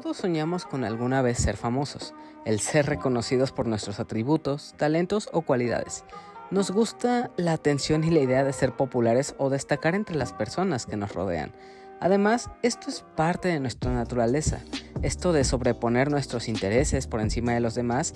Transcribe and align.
Todos 0.00 0.18
soñamos 0.18 0.64
con 0.64 0.84
alguna 0.84 1.22
vez 1.22 1.38
ser 1.38 1.56
famosos, 1.56 2.14
el 2.44 2.60
ser 2.60 2.86
reconocidos 2.86 3.50
por 3.50 3.66
nuestros 3.66 3.98
atributos, 3.98 4.76
talentos 4.76 5.28
o 5.32 5.42
cualidades. 5.42 6.04
Nos 6.52 6.70
gusta 6.70 7.32
la 7.36 7.52
atención 7.52 8.04
y 8.04 8.10
la 8.12 8.20
idea 8.20 8.44
de 8.44 8.52
ser 8.52 8.76
populares 8.76 9.34
o 9.38 9.50
destacar 9.50 9.96
entre 9.96 10.14
las 10.14 10.32
personas 10.32 10.86
que 10.86 10.96
nos 10.96 11.12
rodean. 11.14 11.52
Además, 11.98 12.48
esto 12.62 12.90
es 12.90 13.04
parte 13.16 13.48
de 13.48 13.58
nuestra 13.58 13.92
naturaleza, 13.92 14.60
esto 15.02 15.32
de 15.32 15.42
sobreponer 15.42 16.12
nuestros 16.12 16.46
intereses 16.46 17.08
por 17.08 17.20
encima 17.20 17.54
de 17.54 17.60
los 17.60 17.74
demás, 17.74 18.14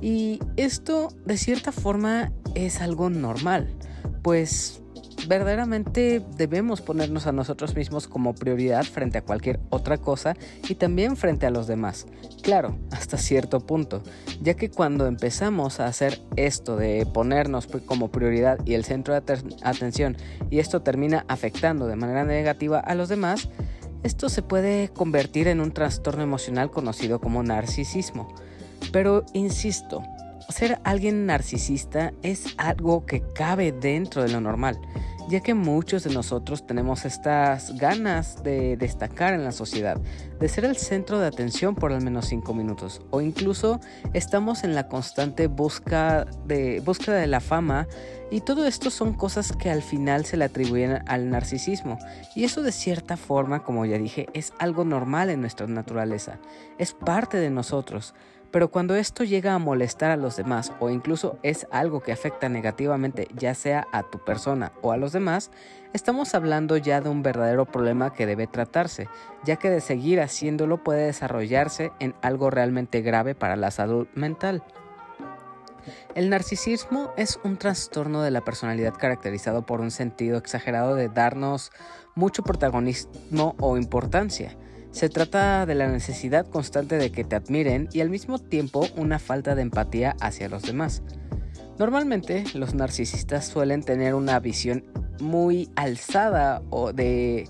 y 0.00 0.38
esto 0.56 1.08
de 1.24 1.36
cierta 1.36 1.72
forma 1.72 2.30
es 2.54 2.80
algo 2.80 3.10
normal, 3.10 3.74
pues 4.22 4.83
verdaderamente 5.26 6.22
debemos 6.36 6.80
ponernos 6.80 7.26
a 7.26 7.32
nosotros 7.32 7.74
mismos 7.74 8.08
como 8.08 8.34
prioridad 8.34 8.84
frente 8.84 9.18
a 9.18 9.22
cualquier 9.22 9.60
otra 9.70 9.98
cosa 9.98 10.36
y 10.68 10.74
también 10.74 11.16
frente 11.16 11.46
a 11.46 11.50
los 11.50 11.66
demás. 11.66 12.06
Claro, 12.42 12.76
hasta 12.90 13.16
cierto 13.16 13.60
punto, 13.60 14.02
ya 14.42 14.54
que 14.54 14.70
cuando 14.70 15.06
empezamos 15.06 15.80
a 15.80 15.86
hacer 15.86 16.20
esto 16.36 16.76
de 16.76 17.06
ponernos 17.06 17.66
como 17.86 18.10
prioridad 18.10 18.58
y 18.64 18.74
el 18.74 18.84
centro 18.84 19.14
de 19.14 19.22
atención 19.62 20.16
y 20.50 20.58
esto 20.58 20.82
termina 20.82 21.24
afectando 21.28 21.86
de 21.86 21.96
manera 21.96 22.24
negativa 22.24 22.80
a 22.80 22.94
los 22.94 23.08
demás, 23.08 23.48
esto 24.02 24.28
se 24.28 24.42
puede 24.42 24.90
convertir 24.90 25.48
en 25.48 25.60
un 25.60 25.72
trastorno 25.72 26.22
emocional 26.22 26.70
conocido 26.70 27.20
como 27.20 27.42
narcisismo. 27.42 28.34
Pero 28.92 29.24
insisto, 29.32 30.02
ser 30.50 30.78
alguien 30.84 31.24
narcisista 31.24 32.12
es 32.22 32.54
algo 32.58 33.06
que 33.06 33.22
cabe 33.34 33.72
dentro 33.72 34.22
de 34.22 34.28
lo 34.28 34.42
normal 34.42 34.78
ya 35.28 35.40
que 35.40 35.54
muchos 35.54 36.04
de 36.04 36.12
nosotros 36.12 36.66
tenemos 36.66 37.04
estas 37.04 37.76
ganas 37.78 38.42
de 38.42 38.76
destacar 38.76 39.34
en 39.34 39.44
la 39.44 39.52
sociedad, 39.52 40.00
de 40.38 40.48
ser 40.48 40.64
el 40.64 40.76
centro 40.76 41.18
de 41.18 41.26
atención 41.26 41.74
por 41.74 41.92
al 41.92 42.02
menos 42.02 42.26
5 42.26 42.54
minutos, 42.54 43.00
o 43.10 43.20
incluso 43.20 43.80
estamos 44.12 44.64
en 44.64 44.74
la 44.74 44.88
constante 44.88 45.44
de, 45.44 45.48
búsqueda 45.48 46.26
de 46.44 47.26
la 47.26 47.40
fama, 47.40 47.88
y 48.30 48.40
todo 48.40 48.66
esto 48.66 48.90
son 48.90 49.14
cosas 49.14 49.52
que 49.52 49.70
al 49.70 49.82
final 49.82 50.24
se 50.24 50.36
le 50.36 50.44
atribuyen 50.44 51.02
al 51.06 51.30
narcisismo, 51.30 51.98
y 52.34 52.44
eso 52.44 52.62
de 52.62 52.72
cierta 52.72 53.16
forma, 53.16 53.62
como 53.62 53.86
ya 53.86 53.98
dije, 53.98 54.26
es 54.34 54.52
algo 54.58 54.84
normal 54.84 55.30
en 55.30 55.40
nuestra 55.40 55.66
naturaleza, 55.66 56.38
es 56.78 56.92
parte 56.92 57.38
de 57.38 57.50
nosotros. 57.50 58.14
Pero 58.54 58.70
cuando 58.70 58.94
esto 58.94 59.24
llega 59.24 59.52
a 59.52 59.58
molestar 59.58 60.12
a 60.12 60.16
los 60.16 60.36
demás 60.36 60.72
o 60.78 60.88
incluso 60.88 61.40
es 61.42 61.66
algo 61.72 61.98
que 61.98 62.12
afecta 62.12 62.48
negativamente 62.48 63.26
ya 63.34 63.52
sea 63.52 63.88
a 63.90 64.04
tu 64.04 64.20
persona 64.20 64.70
o 64.80 64.92
a 64.92 64.96
los 64.96 65.10
demás, 65.10 65.50
estamos 65.92 66.36
hablando 66.36 66.76
ya 66.76 67.00
de 67.00 67.08
un 67.08 67.24
verdadero 67.24 67.66
problema 67.66 68.12
que 68.12 68.26
debe 68.26 68.46
tratarse, 68.46 69.08
ya 69.44 69.56
que 69.56 69.70
de 69.70 69.80
seguir 69.80 70.20
haciéndolo 70.20 70.84
puede 70.84 71.06
desarrollarse 71.06 71.90
en 71.98 72.14
algo 72.22 72.48
realmente 72.48 73.00
grave 73.00 73.34
para 73.34 73.56
la 73.56 73.72
salud 73.72 74.06
mental. 74.14 74.62
El 76.14 76.30
narcisismo 76.30 77.10
es 77.16 77.40
un 77.42 77.56
trastorno 77.56 78.22
de 78.22 78.30
la 78.30 78.42
personalidad 78.42 78.94
caracterizado 78.94 79.66
por 79.66 79.80
un 79.80 79.90
sentido 79.90 80.38
exagerado 80.38 80.94
de 80.94 81.08
darnos 81.08 81.72
mucho 82.14 82.44
protagonismo 82.44 83.56
o 83.58 83.76
importancia 83.76 84.56
se 84.94 85.08
trata 85.08 85.66
de 85.66 85.74
la 85.74 85.88
necesidad 85.88 86.46
constante 86.46 86.98
de 86.98 87.10
que 87.10 87.24
te 87.24 87.34
admiren 87.34 87.88
y 87.92 88.00
al 88.00 88.10
mismo 88.10 88.38
tiempo 88.38 88.86
una 88.94 89.18
falta 89.18 89.56
de 89.56 89.62
empatía 89.62 90.14
hacia 90.20 90.48
los 90.48 90.62
demás. 90.62 91.02
Normalmente 91.80 92.44
los 92.54 92.74
narcisistas 92.74 93.44
suelen 93.44 93.82
tener 93.82 94.14
una 94.14 94.38
visión 94.38 94.84
muy 95.18 95.68
alzada 95.74 96.62
o 96.70 96.92
de 96.92 97.48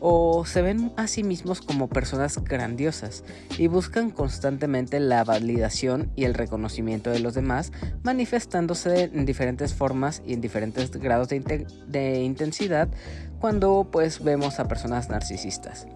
o 0.00 0.44
se 0.44 0.62
ven 0.62 0.92
a 0.96 1.06
sí 1.06 1.22
mismos 1.22 1.60
como 1.60 1.88
personas 1.88 2.42
grandiosas 2.42 3.22
y 3.56 3.68
buscan 3.68 4.10
constantemente 4.10 4.98
la 4.98 5.22
validación 5.22 6.10
y 6.16 6.24
el 6.24 6.34
reconocimiento 6.34 7.10
de 7.10 7.20
los 7.20 7.34
demás, 7.34 7.70
manifestándose 8.02 9.04
en 9.04 9.26
diferentes 9.26 9.74
formas 9.74 10.22
y 10.26 10.32
en 10.32 10.40
diferentes 10.40 10.90
grados 10.90 11.28
de, 11.28 11.66
de 11.86 12.22
intensidad 12.22 12.88
cuando 13.38 13.88
pues 13.92 14.24
vemos 14.24 14.58
a 14.58 14.66
personas 14.66 15.08
narcisistas. 15.08 15.86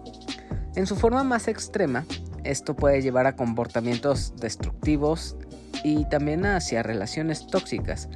En 0.75 0.87
su 0.87 0.97
forma 0.97 1.23
más 1.23 1.47
extrema, 1.47 2.05
esto 2.43 2.75
puede 2.75 3.01
llevar 3.01 3.27
a 3.27 3.37
comportamientos 3.37 4.33
destructivos 4.35 5.37
y 5.85 6.03
también 6.09 6.45
hacia 6.45 6.83
relaciones 6.83 7.47
tóxicas. 7.47 8.09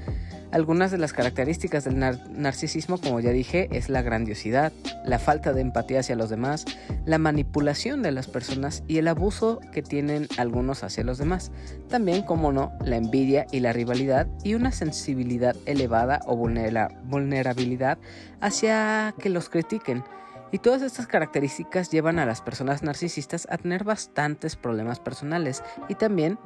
Algunas 0.51 0.91
de 0.91 0.97
las 0.97 1.13
características 1.13 1.85
del 1.85 1.99
narcisismo, 1.99 2.97
como 2.97 3.19
ya 3.19 3.29
dije, 3.29 3.69
es 3.71 3.87
la 3.87 4.01
grandiosidad, 4.01 4.73
la 5.05 5.19
falta 5.19 5.53
de 5.53 5.61
empatía 5.61 5.99
hacia 5.99 6.15
los 6.15 6.29
demás, 6.29 6.65
la 7.05 7.19
manipulación 7.19 8.01
de 8.01 8.11
las 8.11 8.27
personas 8.27 8.83
y 8.87 8.97
el 8.97 9.07
abuso 9.07 9.59
que 9.71 9.83
tienen 9.83 10.27
algunos 10.37 10.83
hacia 10.83 11.03
los 11.03 11.19
demás. 11.19 11.51
También, 11.87 12.23
como 12.23 12.51
no, 12.51 12.73
la 12.83 12.97
envidia 12.97 13.45
y 13.51 13.59
la 13.59 13.73
rivalidad 13.73 14.27
y 14.43 14.55
una 14.55 14.71
sensibilidad 14.71 15.55
elevada 15.65 16.19
o 16.25 16.35
vulnerabilidad 16.35 17.99
hacia 18.41 19.13
que 19.19 19.29
los 19.29 19.49
critiquen 19.49 20.03
y 20.51 20.59
todas 20.59 20.81
estas 20.81 21.07
características 21.07 21.91
llevan 21.91 22.19
a 22.19 22.25
las 22.25 22.41
personas 22.41 22.83
narcisistas 22.83 23.47
a 23.49 23.57
tener 23.57 23.83
bastantes 23.83 24.55
problemas 24.55 24.99
personales 24.99 25.63
y 25.87 25.95
también 25.95 26.39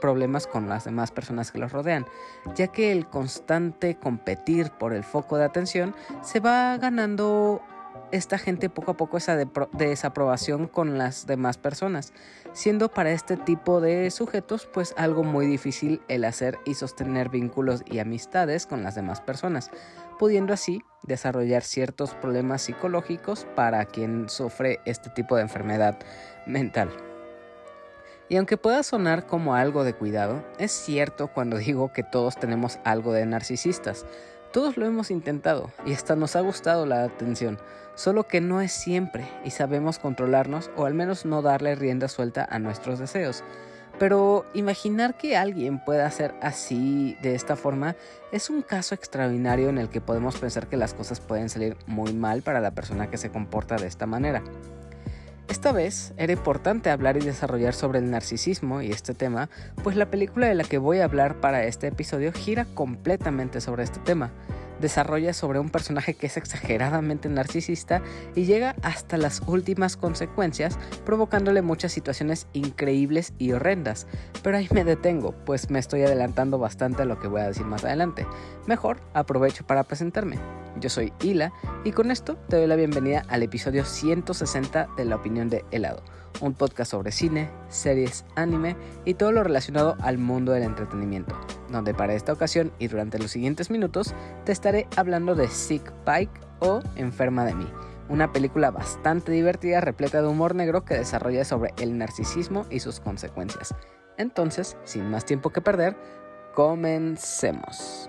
problemas 0.00 0.46
con 0.46 0.68
las 0.68 0.84
demás 0.84 1.10
personas 1.10 1.52
que 1.52 1.58
los 1.58 1.72
rodean, 1.72 2.06
ya 2.54 2.68
que 2.68 2.92
el 2.92 3.06
constante 3.06 3.96
competir 3.96 4.70
por 4.70 4.92
el 4.92 5.04
foco 5.04 5.36
de 5.36 5.44
atención 5.44 5.94
se 6.22 6.40
va 6.40 6.76
ganando 6.78 7.62
esta 8.12 8.38
gente 8.38 8.68
poco 8.68 8.92
a 8.92 8.96
poco 8.96 9.16
esa 9.16 9.36
desaprobación 9.72 10.68
con 10.68 10.98
las 10.98 11.26
demás 11.26 11.58
personas, 11.58 12.12
siendo 12.52 12.88
para 12.88 13.10
este 13.10 13.36
tipo 13.36 13.80
de 13.80 14.10
sujetos 14.10 14.68
pues 14.72 14.94
algo 14.96 15.24
muy 15.24 15.46
difícil 15.46 16.00
el 16.08 16.24
hacer 16.24 16.58
y 16.64 16.74
sostener 16.74 17.28
vínculos 17.28 17.82
y 17.86 17.98
amistades 17.98 18.66
con 18.66 18.82
las 18.82 18.94
demás 18.94 19.20
personas, 19.20 19.70
pudiendo 20.18 20.52
así 20.52 20.82
desarrollar 21.02 21.62
ciertos 21.62 22.14
problemas 22.14 22.62
psicológicos 22.62 23.46
para 23.54 23.84
quien 23.84 24.28
sufre 24.28 24.80
este 24.84 25.10
tipo 25.10 25.36
de 25.36 25.42
enfermedad 25.42 25.98
mental. 26.46 26.90
Y 28.28 28.36
aunque 28.36 28.56
pueda 28.56 28.82
sonar 28.82 29.26
como 29.26 29.54
algo 29.54 29.84
de 29.84 29.94
cuidado, 29.94 30.42
es 30.58 30.72
cierto 30.72 31.28
cuando 31.28 31.58
digo 31.58 31.92
que 31.92 32.02
todos 32.02 32.36
tenemos 32.36 32.78
algo 32.84 33.12
de 33.12 33.26
narcisistas. 33.26 34.06
Todos 34.52 34.76
lo 34.76 34.86
hemos 34.86 35.10
intentado 35.10 35.70
y 35.84 35.92
hasta 35.92 36.14
nos 36.14 36.36
ha 36.36 36.40
gustado 36.40 36.86
la 36.86 37.02
atención, 37.02 37.58
solo 37.96 38.28
que 38.28 38.40
no 38.40 38.60
es 38.60 38.72
siempre 38.72 39.28
y 39.44 39.50
sabemos 39.50 39.98
controlarnos 39.98 40.70
o 40.76 40.84
al 40.84 40.94
menos 40.94 41.24
no 41.24 41.42
darle 41.42 41.74
rienda 41.74 42.06
suelta 42.08 42.46
a 42.48 42.60
nuestros 42.60 43.00
deseos. 43.00 43.42
Pero 43.98 44.44
imaginar 44.54 45.16
que 45.16 45.36
alguien 45.36 45.78
pueda 45.78 46.10
ser 46.10 46.34
así 46.42 47.16
de 47.22 47.34
esta 47.34 47.56
forma 47.56 47.94
es 48.32 48.50
un 48.50 48.62
caso 48.62 48.94
extraordinario 48.94 49.68
en 49.68 49.78
el 49.78 49.88
que 49.88 50.00
podemos 50.00 50.36
pensar 50.36 50.66
que 50.66 50.76
las 50.76 50.94
cosas 50.94 51.20
pueden 51.20 51.48
salir 51.48 51.76
muy 51.86 52.12
mal 52.12 52.42
para 52.42 52.60
la 52.60 52.72
persona 52.72 53.08
que 53.08 53.18
se 53.18 53.30
comporta 53.30 53.76
de 53.76 53.86
esta 53.86 54.06
manera. 54.06 54.42
Esta 55.48 55.72
vez 55.72 56.12
era 56.16 56.32
importante 56.32 56.90
hablar 56.90 57.16
y 57.16 57.20
desarrollar 57.20 57.74
sobre 57.74 57.98
el 57.98 58.10
narcisismo 58.10 58.82
y 58.82 58.90
este 58.90 59.14
tema, 59.14 59.50
pues 59.82 59.94
la 59.94 60.10
película 60.10 60.48
de 60.48 60.54
la 60.54 60.64
que 60.64 60.78
voy 60.78 60.98
a 60.98 61.04
hablar 61.04 61.40
para 61.40 61.64
este 61.64 61.86
episodio 61.86 62.32
gira 62.32 62.64
completamente 62.64 63.60
sobre 63.60 63.84
este 63.84 64.00
tema 64.00 64.32
desarrolla 64.80 65.32
sobre 65.32 65.58
un 65.58 65.70
personaje 65.70 66.14
que 66.14 66.26
es 66.26 66.36
exageradamente 66.36 67.28
narcisista 67.28 68.02
y 68.34 68.44
llega 68.44 68.76
hasta 68.82 69.16
las 69.16 69.42
últimas 69.46 69.96
consecuencias, 69.96 70.78
provocándole 71.04 71.62
muchas 71.62 71.92
situaciones 71.92 72.46
increíbles 72.52 73.32
y 73.38 73.52
horrendas. 73.52 74.06
Pero 74.42 74.56
ahí 74.56 74.68
me 74.72 74.84
detengo, 74.84 75.32
pues 75.44 75.70
me 75.70 75.78
estoy 75.78 76.02
adelantando 76.02 76.58
bastante 76.58 77.02
a 77.02 77.06
lo 77.06 77.18
que 77.18 77.28
voy 77.28 77.40
a 77.40 77.48
decir 77.48 77.66
más 77.66 77.84
adelante. 77.84 78.26
Mejor 78.66 79.00
aprovecho 79.12 79.66
para 79.66 79.84
presentarme. 79.84 80.38
Yo 80.80 80.88
soy 80.88 81.12
Hila 81.22 81.52
y 81.84 81.92
con 81.92 82.10
esto 82.10 82.36
te 82.48 82.56
doy 82.56 82.66
la 82.66 82.76
bienvenida 82.76 83.24
al 83.28 83.42
episodio 83.42 83.84
160 83.84 84.88
de 84.96 85.04
La 85.04 85.16
Opinión 85.16 85.48
de 85.48 85.64
Helado 85.70 86.02
un 86.40 86.54
podcast 86.54 86.90
sobre 86.90 87.12
cine, 87.12 87.50
series, 87.68 88.24
anime 88.36 88.76
y 89.04 89.14
todo 89.14 89.32
lo 89.32 89.42
relacionado 89.42 89.96
al 90.00 90.18
mundo 90.18 90.52
del 90.52 90.62
entretenimiento, 90.62 91.34
donde 91.70 91.94
para 91.94 92.14
esta 92.14 92.32
ocasión 92.32 92.72
y 92.78 92.88
durante 92.88 93.18
los 93.18 93.30
siguientes 93.30 93.70
minutos 93.70 94.14
te 94.44 94.52
estaré 94.52 94.86
hablando 94.96 95.34
de 95.34 95.48
Sick 95.48 95.92
Pike 96.04 96.40
o 96.60 96.80
Enferma 96.96 97.44
de 97.44 97.54
mí, 97.54 97.66
una 98.08 98.32
película 98.32 98.70
bastante 98.70 99.32
divertida 99.32 99.80
repleta 99.80 100.22
de 100.22 100.28
humor 100.28 100.54
negro 100.54 100.84
que 100.84 100.94
desarrolla 100.94 101.44
sobre 101.44 101.72
el 101.78 101.96
narcisismo 101.98 102.66
y 102.70 102.80
sus 102.80 103.00
consecuencias. 103.00 103.74
Entonces, 104.16 104.76
sin 104.84 105.10
más 105.10 105.24
tiempo 105.24 105.50
que 105.50 105.60
perder, 105.60 105.96
comencemos. 106.54 108.08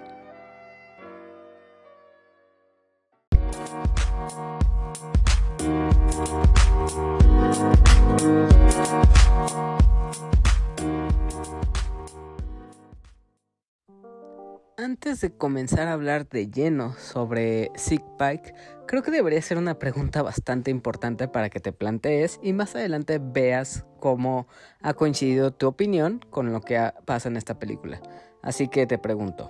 Antes 14.78 15.20
de 15.22 15.32
comenzar 15.36 15.88
a 15.88 15.94
hablar 15.94 16.30
de 16.30 16.48
lleno 16.48 16.94
sobre 16.94 17.72
Sick 17.76 18.04
Pike, 18.18 18.54
creo 18.88 19.04
que 19.04 19.12
debería 19.12 19.42
ser 19.42 19.58
una 19.58 19.80
pregunta 19.80 20.22
bastante 20.22 20.70
importante 20.70 21.28
para 21.28 21.50
que 21.50 21.60
te 21.60 21.74
plantees 21.74 22.40
y 22.44 22.54
más 22.54 22.76
adelante 22.76 23.20
veas 23.20 23.86
cómo 24.00 24.48
ha 24.82 24.94
coincidido 24.94 25.52
tu 25.52 25.68
opinión 25.68 26.20
con 26.30 26.54
lo 26.54 26.62
que 26.62 26.92
pasa 27.06 27.30
en 27.30 27.38
esta 27.38 27.58
película. 27.58 28.02
Así 28.42 28.68
que 28.68 28.86
te 28.86 28.98
pregunto, 28.98 29.50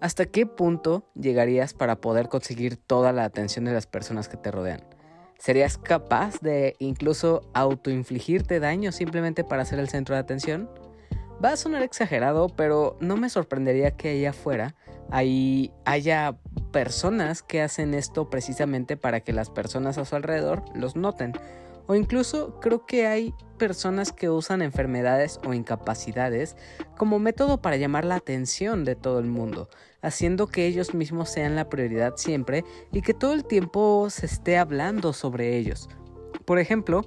¿hasta 0.00 0.26
qué 0.26 0.46
punto 0.46 1.10
llegarías 1.14 1.74
para 1.74 2.00
poder 2.00 2.28
conseguir 2.28 2.76
toda 2.76 3.12
la 3.12 3.24
atención 3.24 3.64
de 3.64 3.72
las 3.72 3.86
personas 3.86 4.28
que 4.28 4.36
te 4.36 4.50
rodean? 4.50 4.91
¿Serías 5.42 5.76
capaz 5.76 6.38
de 6.40 6.76
incluso 6.78 7.42
autoinfligirte 7.52 8.60
daño 8.60 8.92
simplemente 8.92 9.42
para 9.42 9.64
ser 9.64 9.80
el 9.80 9.88
centro 9.88 10.14
de 10.14 10.20
atención? 10.20 10.70
Va 11.42 11.52
a 11.52 11.56
sonar 11.56 11.82
exagerado, 11.82 12.48
pero 12.48 12.96
no 13.00 13.16
me 13.16 13.28
sorprendería 13.28 13.92
que 13.96 14.10
allá 14.10 14.30
afuera 14.30 14.76
ahí 15.10 15.72
haya 15.84 16.38
personas 16.72 17.42
que 17.42 17.60
hacen 17.60 17.94
esto 17.94 18.30
precisamente 18.30 18.96
para 18.96 19.20
que 19.20 19.32
las 19.32 19.50
personas 19.50 19.98
a 19.98 20.04
su 20.04 20.14
alrededor 20.14 20.62
los 20.74 20.94
noten. 20.94 21.32
O 21.86 21.96
incluso 21.96 22.60
creo 22.60 22.86
que 22.86 23.06
hay 23.06 23.34
personas 23.58 24.12
que 24.12 24.30
usan 24.30 24.62
enfermedades 24.62 25.40
o 25.44 25.52
incapacidades 25.52 26.56
como 26.96 27.18
método 27.18 27.60
para 27.60 27.76
llamar 27.76 28.04
la 28.04 28.14
atención 28.14 28.84
de 28.84 28.94
todo 28.94 29.18
el 29.18 29.26
mundo, 29.26 29.68
haciendo 30.00 30.46
que 30.46 30.66
ellos 30.66 30.94
mismos 30.94 31.28
sean 31.28 31.56
la 31.56 31.68
prioridad 31.68 32.14
siempre 32.16 32.64
y 32.92 33.02
que 33.02 33.14
todo 33.14 33.32
el 33.32 33.44
tiempo 33.44 34.08
se 34.10 34.26
esté 34.26 34.58
hablando 34.58 35.12
sobre 35.12 35.56
ellos. 35.56 35.88
Por 36.44 36.58
ejemplo, 36.58 37.02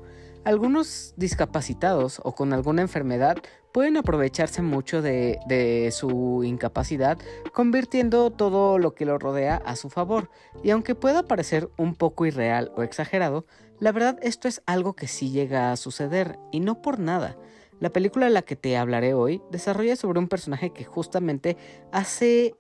algunos 0.46 1.14
discapacitados 1.18 2.22
o 2.24 2.34
con 2.34 2.54
alguna 2.54 2.84
enfermedad 2.84 3.38
pueden 3.74 3.98
aprovecharse 3.98 4.62
mucho 4.62 5.02
de, 5.02 5.90
su 5.92 6.44
incapacidad, 6.46 7.18
convirtiendo 7.52 8.32
todo 8.32 8.78
lo 8.78 8.96
que 8.96 9.06
lo 9.06 9.18
rodea 9.18 9.58
a 9.66 9.76
su 9.76 9.90
favor. 9.90 10.30
Y 10.64 10.70
aunque 10.70 10.96
pueda 10.96 11.24
parecer 11.24 11.70
un 11.78 11.96
poco 11.96 12.26
irreal 12.26 12.72
o 12.78 12.84
exagerado, 12.84 13.46
la 13.80 13.92
verdad 13.92 14.18
esto 14.22 14.48
es 14.48 14.62
algo 14.66 14.96
que 14.96 15.08
sí 15.08 15.32
llega 15.32 15.72
a 15.72 15.76
suceder, 15.76 16.40
y 16.52 16.62
no 16.62 16.82
por 16.82 17.00
nada. 17.00 17.38
La 17.82 17.90
película 17.90 18.28
de 18.28 18.32
la 18.32 18.44
que 18.44 18.56
te 18.56 18.78
hablaré 18.78 19.14
hoy 19.14 19.42
desarrolla 19.52 19.98
sobre 19.98 20.20
un 20.20 20.30
personaje 20.30 20.70
que 20.70 20.86
justamente 20.86 21.58
hace 21.92 22.56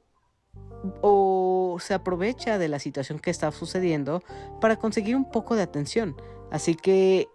o 1.02 1.78
se 1.80 1.94
aprovecha 1.94 2.58
de 2.58 2.68
la 2.68 2.80
situación 2.80 3.20
que 3.20 3.32
está 3.32 3.52
sucediendo 3.52 4.22
para 4.60 4.76
conseguir 4.76 5.16
un 5.16 5.32
poco 5.32 5.56
de 5.56 5.62
atención. 5.62 6.16
Así 6.52 6.76
que 6.76 7.28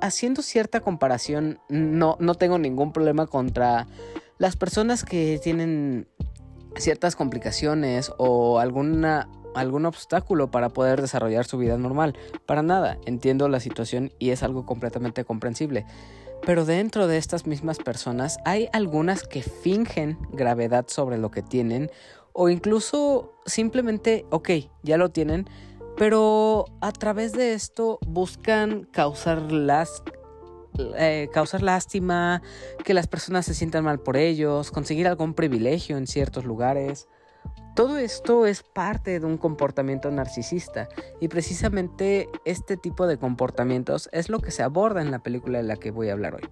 haciendo 0.00 0.42
cierta 0.42 0.80
comparación, 0.80 1.60
no, 1.68 2.16
no 2.20 2.34
tengo 2.34 2.58
ningún 2.58 2.92
problema 2.92 3.26
contra 3.26 3.86
las 4.38 4.56
personas 4.56 5.04
que 5.04 5.40
tienen 5.42 6.08
ciertas 6.76 7.16
complicaciones 7.16 8.12
o 8.18 8.58
alguna 8.58 9.28
algún 9.54 9.86
obstáculo 9.86 10.50
para 10.50 10.68
poder 10.68 11.00
desarrollar 11.00 11.44
su 11.44 11.58
vida 11.58 11.76
normal. 11.76 12.16
Para 12.46 12.62
nada, 12.62 12.98
entiendo 13.06 13.48
la 13.48 13.60
situación 13.60 14.12
y 14.18 14.30
es 14.30 14.42
algo 14.42 14.66
completamente 14.66 15.24
comprensible. 15.24 15.86
Pero 16.46 16.64
dentro 16.64 17.08
de 17.08 17.16
estas 17.16 17.46
mismas 17.46 17.78
personas 17.78 18.38
hay 18.44 18.68
algunas 18.72 19.24
que 19.24 19.42
fingen 19.42 20.18
gravedad 20.32 20.86
sobre 20.88 21.18
lo 21.18 21.30
que 21.30 21.42
tienen 21.42 21.90
o 22.32 22.48
incluso 22.48 23.34
simplemente, 23.46 24.24
ok, 24.30 24.50
ya 24.82 24.96
lo 24.96 25.08
tienen, 25.08 25.48
pero 25.98 26.64
a 26.80 26.92
través 26.92 27.32
de 27.32 27.54
esto 27.54 27.98
buscan 28.06 28.84
causar 28.92 29.50
las 29.50 30.02
eh, 30.96 31.28
causar 31.32 31.62
lástima, 31.62 32.40
que 32.84 32.94
las 32.94 33.08
personas 33.08 33.46
se 33.46 33.54
sientan 33.54 33.84
mal 33.84 33.98
por 33.98 34.16
ellos, 34.16 34.70
conseguir 34.70 35.08
algún 35.08 35.34
privilegio 35.34 35.96
en 35.96 36.06
ciertos 36.06 36.44
lugares. 36.44 37.08
Todo 37.74 37.98
esto 37.98 38.46
es 38.46 38.62
parte 38.62 39.18
de 39.18 39.26
un 39.26 39.38
comportamiento 39.38 40.10
narcisista 40.10 40.88
y 41.20 41.28
precisamente 41.28 42.28
este 42.44 42.76
tipo 42.76 43.06
de 43.06 43.18
comportamientos 43.18 44.08
es 44.12 44.28
lo 44.28 44.40
que 44.40 44.50
se 44.50 44.62
aborda 44.62 45.00
en 45.00 45.10
la 45.10 45.20
película 45.20 45.58
de 45.58 45.64
la 45.64 45.76
que 45.76 45.90
voy 45.90 46.10
a 46.10 46.12
hablar 46.12 46.36
hoy. 46.36 46.48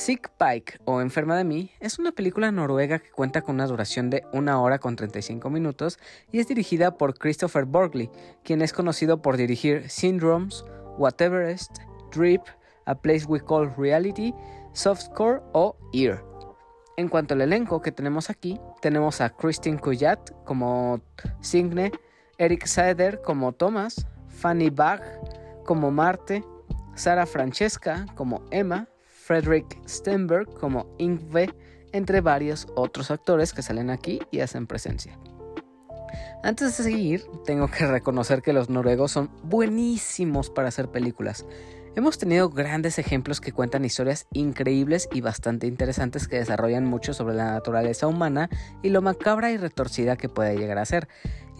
Sick 0.00 0.30
Pike 0.38 0.78
o 0.86 1.02
Enferma 1.02 1.36
de 1.36 1.44
mí 1.44 1.72
es 1.78 1.98
una 1.98 2.12
película 2.12 2.50
noruega 2.50 3.00
que 3.00 3.10
cuenta 3.10 3.42
con 3.42 3.56
una 3.56 3.66
duración 3.66 4.08
de 4.08 4.24
una 4.32 4.58
hora 4.58 4.78
con 4.78 4.96
35 4.96 5.50
minutos 5.50 5.98
y 6.32 6.38
es 6.38 6.48
dirigida 6.48 6.96
por 6.96 7.18
Christopher 7.18 7.66
Borgley, 7.66 8.10
quien 8.42 8.62
es 8.62 8.72
conocido 8.72 9.20
por 9.20 9.36
dirigir 9.36 9.90
Syndromes, 9.90 10.64
Whateverest, 10.96 11.80
Drip, 12.16 12.40
A 12.86 12.94
Place 12.94 13.26
We 13.26 13.44
Call 13.44 13.74
Reality, 13.76 14.32
Softcore 14.72 15.42
o 15.52 15.76
Ear. 15.92 16.24
En 16.96 17.10
cuanto 17.10 17.34
al 17.34 17.42
elenco 17.42 17.82
que 17.82 17.92
tenemos 17.92 18.30
aquí, 18.30 18.58
tenemos 18.80 19.20
a 19.20 19.28
Christine 19.28 19.78
Cuyat 19.78 20.30
como 20.46 21.02
Signe, 21.42 21.92
Eric 22.38 22.64
Saeder 22.64 23.20
como 23.20 23.52
Thomas, 23.52 24.06
Fanny 24.28 24.70
Bach 24.70 25.02
como 25.66 25.90
Marte, 25.90 26.42
Sara 26.94 27.26
Francesca 27.26 28.06
como 28.14 28.42
Emma, 28.50 28.88
Frederick 29.30 29.78
Stenberg 29.86 30.52
como 30.54 30.92
Ingve, 30.98 31.54
entre 31.92 32.20
varios 32.20 32.66
otros 32.74 33.12
actores 33.12 33.52
que 33.52 33.62
salen 33.62 33.88
aquí 33.88 34.18
y 34.32 34.40
hacen 34.40 34.66
presencia. 34.66 35.16
Antes 36.42 36.76
de 36.76 36.82
seguir, 36.82 37.22
tengo 37.44 37.68
que 37.68 37.86
reconocer 37.86 38.42
que 38.42 38.52
los 38.52 38.70
noruegos 38.70 39.12
son 39.12 39.30
buenísimos 39.44 40.50
para 40.50 40.66
hacer 40.66 40.88
películas. 40.88 41.46
Hemos 41.94 42.18
tenido 42.18 42.50
grandes 42.50 42.98
ejemplos 42.98 43.40
que 43.40 43.52
cuentan 43.52 43.84
historias 43.84 44.26
increíbles 44.32 45.08
y 45.12 45.20
bastante 45.20 45.68
interesantes 45.68 46.26
que 46.26 46.38
desarrollan 46.38 46.84
mucho 46.84 47.14
sobre 47.14 47.36
la 47.36 47.52
naturaleza 47.52 48.08
humana 48.08 48.50
y 48.82 48.88
lo 48.88 49.00
macabra 49.00 49.52
y 49.52 49.58
retorcida 49.58 50.16
que 50.16 50.28
puede 50.28 50.56
llegar 50.56 50.78
a 50.78 50.84
ser. 50.86 51.06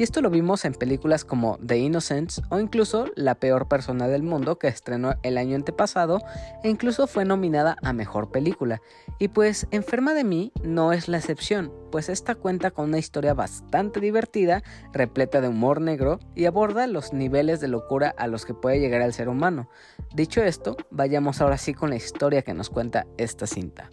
Y 0.01 0.03
esto 0.03 0.23
lo 0.23 0.31
vimos 0.31 0.65
en 0.65 0.73
películas 0.73 1.27
como 1.27 1.59
The 1.59 1.77
Innocents 1.77 2.41
o 2.49 2.59
incluso 2.59 3.09
La 3.17 3.35
peor 3.35 3.69
persona 3.69 4.09
del 4.09 4.23
mundo 4.23 4.59
que 4.59 4.67
estrenó 4.67 5.17
el 5.23 5.37
año 5.37 5.57
antepasado 5.57 6.23
e 6.63 6.71
incluso 6.71 7.07
fue 7.07 7.27
nominada 7.27 7.77
a 7.83 7.93
mejor 7.93 8.31
película. 8.31 8.81
Y 9.19 9.29
pues 9.29 9.67
Enferma 9.73 10.15
de 10.15 10.25
mí 10.25 10.53
no 10.65 10.95
es 10.95 11.09
la 11.09 11.19
excepción, 11.19 11.71
pues 11.93 12.09
esta 12.09 12.35
cuenta 12.35 12.71
con 12.71 12.87
una 12.89 12.97
historia 12.97 13.35
bastante 13.35 14.01
divertida, 14.01 14.63
repleta 14.95 15.43
de 15.43 15.49
humor 15.49 15.83
negro 15.83 16.19
y 16.35 16.47
aborda 16.47 16.87
los 16.87 17.13
niveles 17.13 17.61
de 17.61 17.69
locura 17.69 18.15
a 18.17 18.27
los 18.27 18.47
que 18.47 18.55
puede 18.55 18.81
llegar 18.81 19.03
el 19.03 19.13
ser 19.13 19.29
humano. 19.29 19.69
Dicho 20.15 20.43
esto, 20.43 20.79
vayamos 20.91 21.43
ahora 21.43 21.59
sí 21.59 21.75
con 21.75 21.91
la 21.91 21.97
historia 21.97 22.41
que 22.41 22.55
nos 22.55 22.71
cuenta 22.71 23.07
esta 23.19 23.47
cinta. 23.47 23.91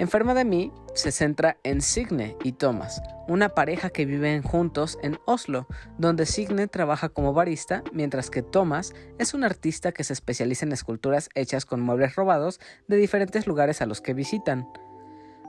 Enferma 0.00 0.32
de 0.32 0.46
mí 0.46 0.72
se 0.94 1.12
centra 1.12 1.58
en 1.62 1.82
Signe 1.82 2.34
y 2.42 2.52
Thomas, 2.52 3.02
una 3.28 3.50
pareja 3.50 3.90
que 3.90 4.06
viven 4.06 4.42
juntos 4.42 4.96
en 5.02 5.18
Oslo, 5.26 5.66
donde 5.98 6.24
Signe 6.24 6.68
trabaja 6.68 7.10
como 7.10 7.34
barista, 7.34 7.84
mientras 7.92 8.30
que 8.30 8.40
Thomas 8.40 8.94
es 9.18 9.34
un 9.34 9.44
artista 9.44 9.92
que 9.92 10.02
se 10.02 10.14
especializa 10.14 10.64
en 10.64 10.72
esculturas 10.72 11.28
hechas 11.34 11.66
con 11.66 11.82
muebles 11.82 12.14
robados 12.14 12.60
de 12.88 12.96
diferentes 12.96 13.46
lugares 13.46 13.82
a 13.82 13.86
los 13.86 14.00
que 14.00 14.14
visitan. 14.14 14.66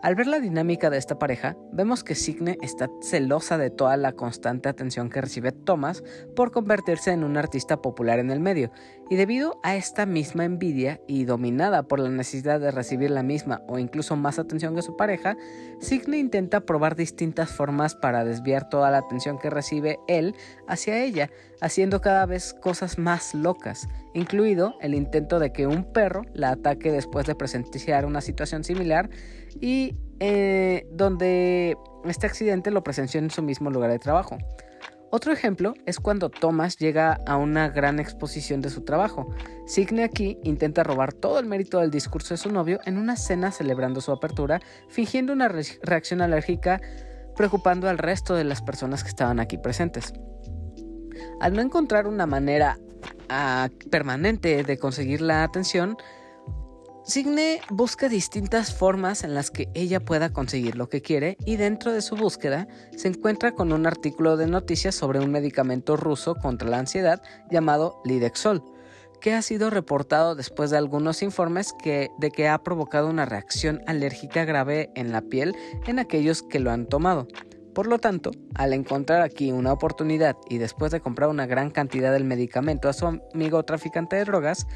Al 0.01 0.15
ver 0.15 0.25
la 0.25 0.39
dinámica 0.39 0.89
de 0.89 0.97
esta 0.97 1.19
pareja, 1.19 1.55
vemos 1.71 2.03
que 2.03 2.15
Signe 2.15 2.57
está 2.63 2.89
celosa 3.03 3.59
de 3.59 3.69
toda 3.69 3.97
la 3.97 4.13
constante 4.13 4.67
atención 4.67 5.11
que 5.11 5.21
recibe 5.21 5.51
Thomas 5.51 6.03
por 6.35 6.51
convertirse 6.51 7.11
en 7.11 7.23
un 7.23 7.37
artista 7.37 7.83
popular 7.83 8.17
en 8.17 8.31
el 8.31 8.39
medio, 8.39 8.71
y 9.11 9.15
debido 9.15 9.59
a 9.61 9.75
esta 9.75 10.07
misma 10.07 10.43
envidia 10.43 10.99
y 11.07 11.25
dominada 11.25 11.83
por 11.83 11.99
la 11.99 12.09
necesidad 12.09 12.59
de 12.59 12.71
recibir 12.71 13.11
la 13.11 13.21
misma 13.21 13.61
o 13.67 13.77
incluso 13.77 14.15
más 14.15 14.39
atención 14.39 14.75
que 14.75 14.81
su 14.81 14.97
pareja, 14.97 15.37
Signe 15.79 16.17
intenta 16.17 16.61
probar 16.61 16.95
distintas 16.95 17.51
formas 17.51 17.93
para 17.93 18.25
desviar 18.25 18.69
toda 18.69 18.89
la 18.89 18.97
atención 18.97 19.37
que 19.37 19.51
recibe 19.51 19.99
él 20.07 20.33
hacia 20.67 20.97
ella, 20.97 21.29
haciendo 21.61 22.01
cada 22.01 22.25
vez 22.25 22.53
cosas 22.53 22.97
más 22.97 23.33
locas, 23.33 23.87
incluido 24.13 24.75
el 24.81 24.95
intento 24.95 25.39
de 25.39 25.53
que 25.53 25.67
un 25.67 25.85
perro 25.93 26.23
la 26.33 26.49
ataque 26.49 26.91
después 26.91 27.25
de 27.27 27.35
presenciar 27.35 28.05
una 28.05 28.19
situación 28.21 28.63
similar 28.63 29.09
y 29.61 29.95
eh, 30.19 30.87
donde 30.91 31.77
este 32.05 32.27
accidente 32.27 32.71
lo 32.71 32.83
presenció 32.83 33.19
en 33.19 33.29
su 33.29 33.41
mismo 33.43 33.69
lugar 33.69 33.91
de 33.91 33.99
trabajo. 33.99 34.37
Otro 35.13 35.33
ejemplo 35.33 35.73
es 35.85 35.99
cuando 35.99 36.29
Thomas 36.29 36.77
llega 36.77 37.19
a 37.27 37.35
una 37.35 37.67
gran 37.67 37.99
exposición 37.99 38.61
de 38.61 38.69
su 38.69 38.85
trabajo. 38.85 39.29
Signe 39.65 40.05
aquí 40.05 40.39
intenta 40.43 40.83
robar 40.83 41.11
todo 41.11 41.37
el 41.37 41.45
mérito 41.45 41.79
del 41.79 41.91
discurso 41.91 42.33
de 42.33 42.37
su 42.37 42.49
novio 42.49 42.79
en 42.85 42.97
una 42.97 43.17
cena 43.17 43.51
celebrando 43.51 43.99
su 43.99 44.13
apertura, 44.13 44.61
fingiendo 44.87 45.33
una 45.33 45.49
reacción 45.49 46.21
alérgica 46.21 46.79
preocupando 47.35 47.89
al 47.89 47.97
resto 47.97 48.35
de 48.35 48.45
las 48.45 48.61
personas 48.61 49.03
que 49.03 49.09
estaban 49.09 49.41
aquí 49.41 49.57
presentes. 49.57 50.13
Al 51.39 51.53
no 51.53 51.61
encontrar 51.61 52.07
una 52.07 52.25
manera 52.25 52.77
ah, 53.29 53.69
permanente 53.89 54.63
de 54.63 54.77
conseguir 54.77 55.21
la 55.21 55.43
atención, 55.43 55.97
Signe 57.03 57.61
busca 57.69 58.09
distintas 58.09 58.75
formas 58.75 59.23
en 59.23 59.33
las 59.33 59.49
que 59.49 59.67
ella 59.73 59.99
pueda 59.99 60.31
conseguir 60.31 60.75
lo 60.75 60.87
que 60.87 61.01
quiere 61.01 61.35
y 61.45 61.55
dentro 61.55 61.91
de 61.91 62.01
su 62.01 62.15
búsqueda 62.15 62.67
se 62.95 63.07
encuentra 63.07 63.53
con 63.53 63.73
un 63.73 63.87
artículo 63.87 64.37
de 64.37 64.45
noticias 64.45 64.93
sobre 64.93 65.19
un 65.19 65.31
medicamento 65.31 65.97
ruso 65.97 66.35
contra 66.35 66.69
la 66.69 66.77
ansiedad 66.77 67.21
llamado 67.49 67.99
Lidexol, 68.05 68.63
que 69.19 69.33
ha 69.33 69.41
sido 69.41 69.71
reportado 69.71 70.35
después 70.35 70.69
de 70.69 70.77
algunos 70.77 71.23
informes 71.23 71.73
de 71.83 72.31
que 72.31 72.47
ha 72.47 72.61
provocado 72.61 73.09
una 73.09 73.25
reacción 73.25 73.81
alérgica 73.87 74.45
grave 74.45 74.91
en 74.95 75.11
la 75.11 75.21
piel 75.21 75.55
en 75.87 75.97
aquellos 75.97 76.43
que 76.43 76.59
lo 76.59 76.69
han 76.69 76.85
tomado. 76.85 77.27
Por 77.73 77.87
lo 77.87 77.99
tanto, 77.99 78.31
al 78.55 78.73
encontrar 78.73 79.21
aquí 79.21 79.51
una 79.51 79.71
oportunidad 79.71 80.35
y 80.49 80.57
después 80.57 80.91
de 80.91 80.99
comprar 80.99 81.29
una 81.29 81.45
gran 81.45 81.71
cantidad 81.71 82.11
del 82.11 82.25
medicamento 82.25 82.89
a 82.89 82.93
su 82.93 83.07
amigo 83.07 83.63
traficante 83.63 84.17
de 84.17 84.25
drogas, 84.25 84.67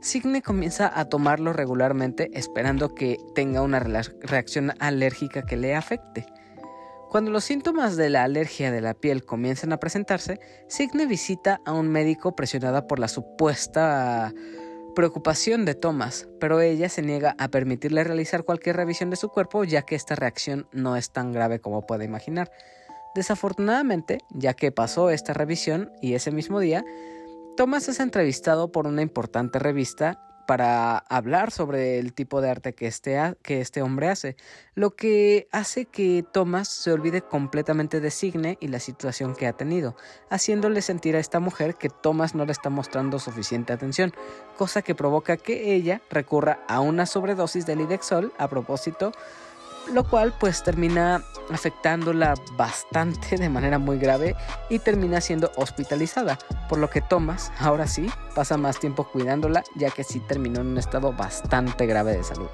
Signe 0.00 0.42
comienza 0.42 0.90
a 0.98 1.06
tomarlo 1.06 1.52
regularmente 1.52 2.30
esperando 2.32 2.94
que 2.94 3.18
tenga 3.34 3.62
una 3.62 3.80
reacción 3.80 4.72
alérgica 4.78 5.42
que 5.42 5.56
le 5.56 5.74
afecte. 5.74 6.24
Cuando 7.10 7.30
los 7.30 7.44
síntomas 7.44 7.96
de 7.96 8.10
la 8.10 8.22
alergia 8.22 8.70
de 8.70 8.80
la 8.80 8.94
piel 8.94 9.24
comienzan 9.24 9.72
a 9.72 9.78
presentarse, 9.78 10.40
Signe 10.68 11.06
visita 11.06 11.60
a 11.64 11.72
un 11.72 11.88
médico 11.88 12.36
presionada 12.36 12.86
por 12.86 12.98
la 12.98 13.08
supuesta 13.08 14.32
preocupación 14.98 15.64
de 15.64 15.76
Thomas, 15.76 16.26
pero 16.40 16.60
ella 16.60 16.88
se 16.88 17.02
niega 17.02 17.36
a 17.38 17.46
permitirle 17.46 18.02
realizar 18.02 18.42
cualquier 18.42 18.74
revisión 18.74 19.10
de 19.10 19.16
su 19.16 19.28
cuerpo 19.28 19.62
ya 19.62 19.82
que 19.82 19.94
esta 19.94 20.16
reacción 20.16 20.66
no 20.72 20.96
es 20.96 21.12
tan 21.12 21.30
grave 21.30 21.60
como 21.60 21.86
puede 21.86 22.04
imaginar. 22.04 22.50
Desafortunadamente, 23.14 24.18
ya 24.30 24.54
que 24.54 24.72
pasó 24.72 25.10
esta 25.10 25.34
revisión 25.34 25.92
y 26.02 26.14
ese 26.14 26.32
mismo 26.32 26.58
día, 26.58 26.84
Thomas 27.56 27.88
es 27.88 28.00
entrevistado 28.00 28.72
por 28.72 28.88
una 28.88 29.00
importante 29.00 29.60
revista 29.60 30.18
para 30.48 30.96
hablar 31.10 31.50
sobre 31.50 31.98
el 31.98 32.14
tipo 32.14 32.40
de 32.40 32.48
arte 32.48 32.72
que 32.72 32.86
este, 32.86 33.18
que 33.42 33.60
este 33.60 33.82
hombre 33.82 34.08
hace, 34.08 34.34
lo 34.74 34.96
que 34.96 35.46
hace 35.52 35.84
que 35.84 36.24
Thomas 36.32 36.68
se 36.68 36.90
olvide 36.90 37.20
completamente 37.20 38.00
de 38.00 38.10
Signe 38.10 38.56
y 38.58 38.68
la 38.68 38.80
situación 38.80 39.36
que 39.36 39.46
ha 39.46 39.52
tenido, 39.52 39.94
haciéndole 40.30 40.80
sentir 40.80 41.16
a 41.16 41.18
esta 41.18 41.38
mujer 41.38 41.74
que 41.74 41.90
Thomas 41.90 42.34
no 42.34 42.46
le 42.46 42.52
está 42.52 42.70
mostrando 42.70 43.18
suficiente 43.18 43.74
atención, 43.74 44.14
cosa 44.56 44.80
que 44.80 44.94
provoca 44.94 45.36
que 45.36 45.74
ella 45.74 46.00
recurra 46.08 46.60
a 46.66 46.80
una 46.80 47.04
sobredosis 47.04 47.66
de 47.66 47.76
Lidexol 47.76 48.32
a 48.38 48.48
propósito 48.48 49.12
lo 49.92 50.04
cual 50.04 50.34
pues 50.38 50.62
termina 50.62 51.22
afectándola 51.50 52.34
bastante 52.56 53.36
de 53.36 53.48
manera 53.48 53.78
muy 53.78 53.98
grave 53.98 54.36
y 54.68 54.78
termina 54.78 55.20
siendo 55.20 55.50
hospitalizada, 55.56 56.38
por 56.68 56.78
lo 56.78 56.90
que 56.90 57.00
Thomas, 57.00 57.52
ahora 57.58 57.86
sí, 57.86 58.10
pasa 58.34 58.56
más 58.56 58.78
tiempo 58.78 59.04
cuidándola 59.04 59.64
ya 59.76 59.90
que 59.90 60.04
sí 60.04 60.20
terminó 60.20 60.60
en 60.60 60.68
un 60.68 60.78
estado 60.78 61.12
bastante 61.12 61.86
grave 61.86 62.16
de 62.16 62.24
salud. 62.24 62.48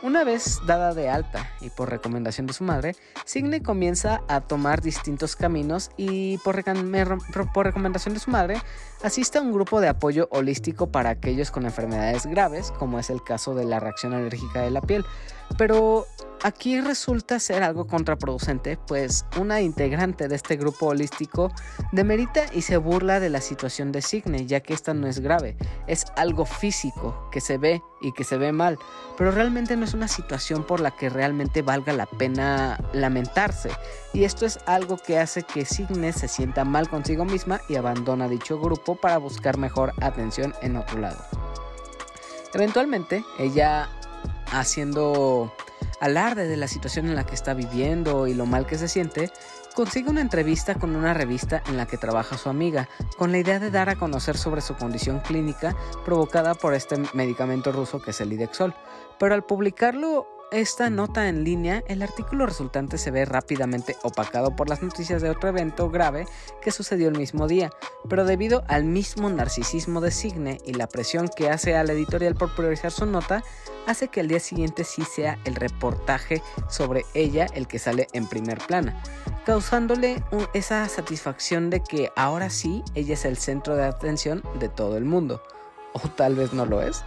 Una 0.00 0.22
vez 0.22 0.60
dada 0.64 0.94
de 0.94 1.08
alta 1.08 1.50
y 1.60 1.70
por 1.70 1.90
recomendación 1.90 2.46
de 2.46 2.52
su 2.52 2.62
madre, 2.62 2.94
Signe 3.24 3.62
comienza 3.62 4.22
a 4.28 4.40
tomar 4.40 4.80
distintos 4.80 5.34
caminos 5.34 5.90
y 5.96 6.38
por, 6.38 6.62
por, 7.52 7.66
recomendación 7.66 8.14
de 8.14 8.20
su 8.20 8.30
madre 8.30 8.62
asiste 9.02 9.38
a 9.38 9.42
un 9.42 9.52
grupo 9.52 9.80
de 9.80 9.88
apoyo 9.88 10.28
holístico 10.30 10.92
para 10.92 11.10
aquellos 11.10 11.50
con 11.50 11.64
enfermedades 11.64 12.26
graves, 12.26 12.70
como 12.78 13.00
es 13.00 13.10
el 13.10 13.24
caso 13.24 13.56
de 13.56 13.64
la 13.64 13.80
reacción 13.80 14.14
alérgica 14.14 14.62
de 14.62 14.70
la 14.70 14.82
piel. 14.82 15.04
Pero 15.56 16.06
Aquí 16.44 16.80
resulta 16.80 17.40
ser 17.40 17.64
algo 17.64 17.88
contraproducente, 17.88 18.78
pues 18.86 19.24
una 19.40 19.60
integrante 19.60 20.28
de 20.28 20.36
este 20.36 20.56
grupo 20.56 20.86
holístico 20.86 21.50
demerita 21.90 22.44
y 22.52 22.62
se 22.62 22.76
burla 22.76 23.18
de 23.18 23.28
la 23.28 23.40
situación 23.40 23.90
de 23.90 24.02
Signe, 24.02 24.46
ya 24.46 24.60
que 24.60 24.72
esta 24.72 24.94
no 24.94 25.08
es 25.08 25.18
grave, 25.18 25.56
es 25.88 26.04
algo 26.14 26.44
físico 26.44 27.28
que 27.32 27.40
se 27.40 27.58
ve 27.58 27.82
y 28.00 28.12
que 28.12 28.22
se 28.22 28.38
ve 28.38 28.52
mal, 28.52 28.78
pero 29.16 29.32
realmente 29.32 29.76
no 29.76 29.84
es 29.84 29.94
una 29.94 30.06
situación 30.06 30.62
por 30.64 30.78
la 30.78 30.92
que 30.92 31.08
realmente 31.08 31.62
valga 31.62 31.92
la 31.92 32.06
pena 32.06 32.78
lamentarse, 32.92 33.70
y 34.12 34.22
esto 34.22 34.46
es 34.46 34.60
algo 34.66 34.96
que 34.96 35.18
hace 35.18 35.42
que 35.42 35.64
Signe 35.64 36.12
se 36.12 36.28
sienta 36.28 36.64
mal 36.64 36.88
consigo 36.88 37.24
misma 37.24 37.60
y 37.68 37.74
abandona 37.74 38.28
dicho 38.28 38.60
grupo 38.60 38.94
para 38.94 39.18
buscar 39.18 39.58
mejor 39.58 39.92
atención 40.00 40.54
en 40.62 40.76
otro 40.76 41.00
lado. 41.00 41.18
Eventualmente, 42.54 43.24
ella 43.38 43.90
haciendo 44.52 45.52
alarde 46.00 46.48
de 46.48 46.56
la 46.56 46.68
situación 46.68 47.06
en 47.06 47.16
la 47.16 47.24
que 47.24 47.34
está 47.34 47.54
viviendo 47.54 48.26
y 48.26 48.34
lo 48.34 48.46
mal 48.46 48.66
que 48.66 48.78
se 48.78 48.88
siente, 48.88 49.30
consigue 49.74 50.10
una 50.10 50.20
entrevista 50.20 50.74
con 50.74 50.96
una 50.96 51.14
revista 51.14 51.62
en 51.66 51.76
la 51.76 51.86
que 51.86 51.98
trabaja 51.98 52.36
su 52.36 52.48
amiga, 52.48 52.88
con 53.16 53.32
la 53.32 53.38
idea 53.38 53.58
de 53.58 53.70
dar 53.70 53.88
a 53.88 53.96
conocer 53.96 54.36
sobre 54.36 54.60
su 54.60 54.74
condición 54.76 55.20
clínica 55.20 55.76
provocada 56.04 56.54
por 56.54 56.74
este 56.74 56.96
medicamento 57.14 57.72
ruso 57.72 58.00
que 58.00 58.10
es 58.10 58.20
el 58.20 58.32
Idexol. 58.32 58.74
Pero 59.18 59.34
al 59.34 59.44
publicarlo 59.44 60.26
esta 60.50 60.88
nota 60.88 61.28
en 61.28 61.44
línea, 61.44 61.82
el 61.88 62.02
artículo 62.02 62.46
resultante 62.46 62.96
se 62.96 63.10
ve 63.10 63.24
rápidamente 63.24 63.96
opacado 64.02 64.56
por 64.56 64.68
las 64.68 64.82
noticias 64.82 65.20
de 65.20 65.30
otro 65.30 65.50
evento 65.50 65.90
grave 65.90 66.26
que 66.62 66.70
sucedió 66.70 67.08
el 67.08 67.18
mismo 67.18 67.46
día, 67.46 67.70
pero 68.08 68.24
debido 68.24 68.64
al 68.66 68.84
mismo 68.84 69.28
narcisismo 69.28 70.00
de 70.00 70.10
Signe 70.10 70.58
y 70.64 70.72
la 70.72 70.86
presión 70.86 71.28
que 71.28 71.50
hace 71.50 71.76
a 71.76 71.84
la 71.84 71.92
editorial 71.92 72.34
por 72.34 72.54
priorizar 72.54 72.90
su 72.90 73.04
nota, 73.04 73.42
hace 73.86 74.08
que 74.08 74.20
el 74.20 74.28
día 74.28 74.40
siguiente 74.40 74.84
sí 74.84 75.02
sea 75.02 75.38
el 75.44 75.54
reportaje 75.54 76.42
sobre 76.68 77.04
ella 77.14 77.46
el 77.54 77.66
que 77.66 77.78
sale 77.78 78.08
en 78.12 78.26
primer 78.26 78.58
plana, 78.58 79.02
causándole 79.44 80.22
esa 80.54 80.88
satisfacción 80.88 81.68
de 81.68 81.82
que 81.82 82.10
ahora 82.16 82.48
sí 82.48 82.82
ella 82.94 83.14
es 83.14 83.24
el 83.24 83.36
centro 83.36 83.76
de 83.76 83.84
atención 83.84 84.42
de 84.58 84.68
todo 84.68 84.96
el 84.96 85.04
mundo. 85.04 85.42
O 85.92 86.00
tal 86.00 86.34
vez 86.34 86.52
no 86.52 86.66
lo 86.66 86.82
es. 86.82 87.04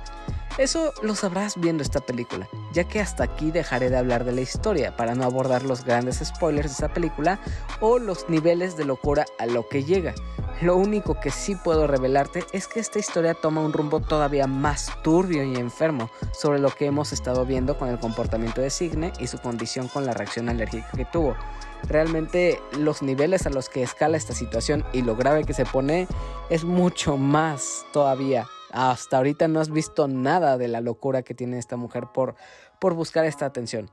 Eso 0.58 0.94
lo 1.02 1.16
sabrás 1.16 1.56
viendo 1.58 1.82
esta 1.82 2.02
película, 2.02 2.48
ya 2.74 2.84
que 2.84 3.00
hasta 3.00 3.24
aquí 3.24 3.52
dejaré 3.52 3.90
de 3.90 3.98
hablar 3.98 4.26
de 4.26 4.34
la 4.34 4.42
historia 4.42 4.96
para 4.98 5.16
no 5.16 5.24
abordar 5.24 5.64
los 5.64 5.86
grandes 5.86 6.22
spoilers 6.24 6.68
de 6.68 6.74
esta 6.74 6.94
película 6.94 7.40
o 7.80 8.00
los 8.00 8.28
niveles 8.28 8.76
de 8.76 8.84
locura 8.84 9.26
a 9.40 9.46
lo 9.46 9.68
que 9.70 9.86
llega. 9.86 10.14
Lo 10.62 10.76
único 10.76 11.20
que 11.20 11.32
sí 11.32 11.56
puedo 11.56 11.88
revelarte 11.88 12.44
es 12.52 12.68
que 12.68 12.82
esta 12.82 13.00
historia 13.00 13.34
toma 13.34 13.62
un 13.62 13.74
rumbo 13.74 14.02
todavía 14.02 14.46
más 14.46 14.92
turbio 15.04 15.44
y 15.44 15.56
enfermo 15.56 16.12
sobre 16.34 16.60
lo 16.60 16.70
que 16.70 16.86
hemos 16.86 17.14
estado 17.14 17.46
viendo 17.46 17.80
con 17.80 17.88
el 17.90 17.98
comportamiento 17.98 18.62
de 18.62 18.70
Signe 18.70 19.14
y 19.20 19.28
su 19.28 19.40
condición 19.40 19.88
con 19.88 20.06
la 20.06 20.14
reacción 20.14 20.50
alérgica 20.50 20.92
que 20.96 21.06
tuvo. 21.06 21.36
Realmente 21.88 22.62
los 22.78 23.02
niveles 23.02 23.48
a 23.48 23.50
los 23.50 23.70
que 23.70 23.82
escala 23.82 24.18
esta 24.18 24.36
situación 24.36 24.86
y 24.94 25.02
lo 25.02 25.16
grave 25.16 25.46
que 25.46 25.54
se 25.54 25.66
pone 25.66 26.08
es 26.50 26.64
mucho 26.64 27.18
más 27.18 27.86
todavía 27.92 28.48
hasta 28.72 29.18
ahorita 29.18 29.48
no 29.48 29.60
has 29.60 29.72
visto 29.72 30.08
nada 30.08 30.58
de 30.58 30.68
la 30.68 30.82
locura 30.82 31.24
que 31.24 31.34
tiene 31.34 31.58
esta 31.58 31.78
mujer 31.78 32.08
por, 32.14 32.36
por 32.80 32.94
buscar 32.94 33.26
esta 33.26 33.46
atención. 33.46 33.90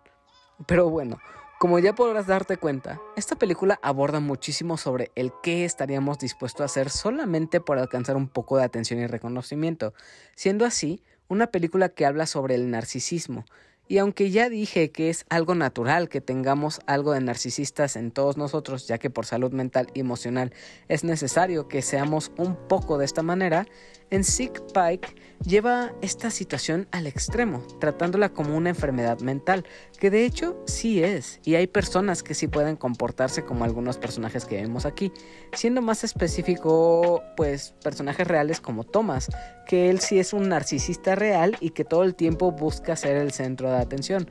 Pero 0.67 0.91
bueno, 0.91 1.19
como 1.59 1.79
ya 1.79 1.95
podrás 1.95 2.27
darte 2.27 2.57
cuenta, 2.57 3.01
esta 3.17 3.37
película 3.37 3.79
aborda 3.83 4.21
muchísimo 4.21 4.77
sobre 4.77 5.11
el 5.15 5.33
qué 5.43 5.65
estaríamos 5.65 6.19
dispuestos 6.19 6.63
a 6.63 6.65
hacer 6.67 6.91
solamente 6.91 7.61
por 7.61 7.79
alcanzar 7.79 8.17
un 8.17 8.29
poco 8.29 8.57
de 8.57 8.65
atención 8.65 9.01
y 9.01 9.07
reconocimiento, 9.07 9.93
siendo 10.35 10.65
así 10.65 11.03
una 11.29 11.49
película 11.49 11.89
que 11.89 12.07
habla 12.07 12.27
sobre 12.27 12.55
el 12.55 12.71
narcisismo, 12.71 13.45
y 13.91 13.97
aunque 13.97 14.31
ya 14.31 14.51
dije 14.51 14.91
que 14.91 15.09
es 15.09 15.25
algo 15.31 15.55
natural 15.55 16.11
que 16.11 16.21
tengamos 16.21 16.81
algo 16.87 17.13
de 17.13 17.23
narcisistas 17.23 17.97
en 17.97 18.11
todos 18.11 18.37
nosotros, 18.37 18.87
ya 18.87 18.99
que 18.99 19.09
por 19.09 19.25
salud 19.25 19.51
mental 19.53 19.89
y 19.95 20.01
emocional 20.01 20.53
es 20.89 21.05
necesario 21.05 21.69
que 21.69 21.81
seamos 21.81 22.31
un 22.37 22.55
poco 22.69 22.99
de 22.99 23.07
esta 23.07 23.23
manera, 23.23 23.67
en 24.11 24.25
Sick 24.25 24.63
Pike 24.73 25.15
lleva 25.45 25.93
esta 26.03 26.31
situación 26.31 26.89
al 26.91 27.07
extremo, 27.07 27.63
tratándola 27.81 28.31
como 28.31 28.57
una 28.57 28.71
enfermedad 28.71 29.21
mental, 29.21 29.65
que 29.99 30.11
de 30.11 30.25
hecho 30.25 30.63
sí 30.67 31.03
es, 31.03 31.41
y 31.45 31.55
hay 31.55 31.67
personas 31.67 32.23
que 32.23 32.35
sí 32.35 32.49
pueden 32.49 32.77
comportarse 32.77 33.45
como 33.45 33.65
algunos 33.65 33.99
personajes 33.99 34.45
que 34.45 34.57
vemos 34.57 34.87
aquí, 34.87 35.13
siendo 35.53 35.83
más 35.83 36.05
específico, 36.05 37.23
pues 37.37 37.75
personajes 37.83 38.27
reales 38.27 38.61
como 38.61 38.85
Thomas, 38.85 39.29
que 39.67 39.91
él 39.91 40.01
sí 40.01 40.19
es 40.19 40.33
un 40.33 40.49
narcisista 40.49 41.15
real 41.15 41.57
y 41.61 41.71
que 41.71 41.85
todo 41.85 42.05
el 42.05 42.15
tiempo 42.15 42.53
busca 42.53 42.97
ser 42.97 43.17
el 43.17 43.33
centro 43.33 43.71
de 43.71 43.79
atención. 43.79 44.29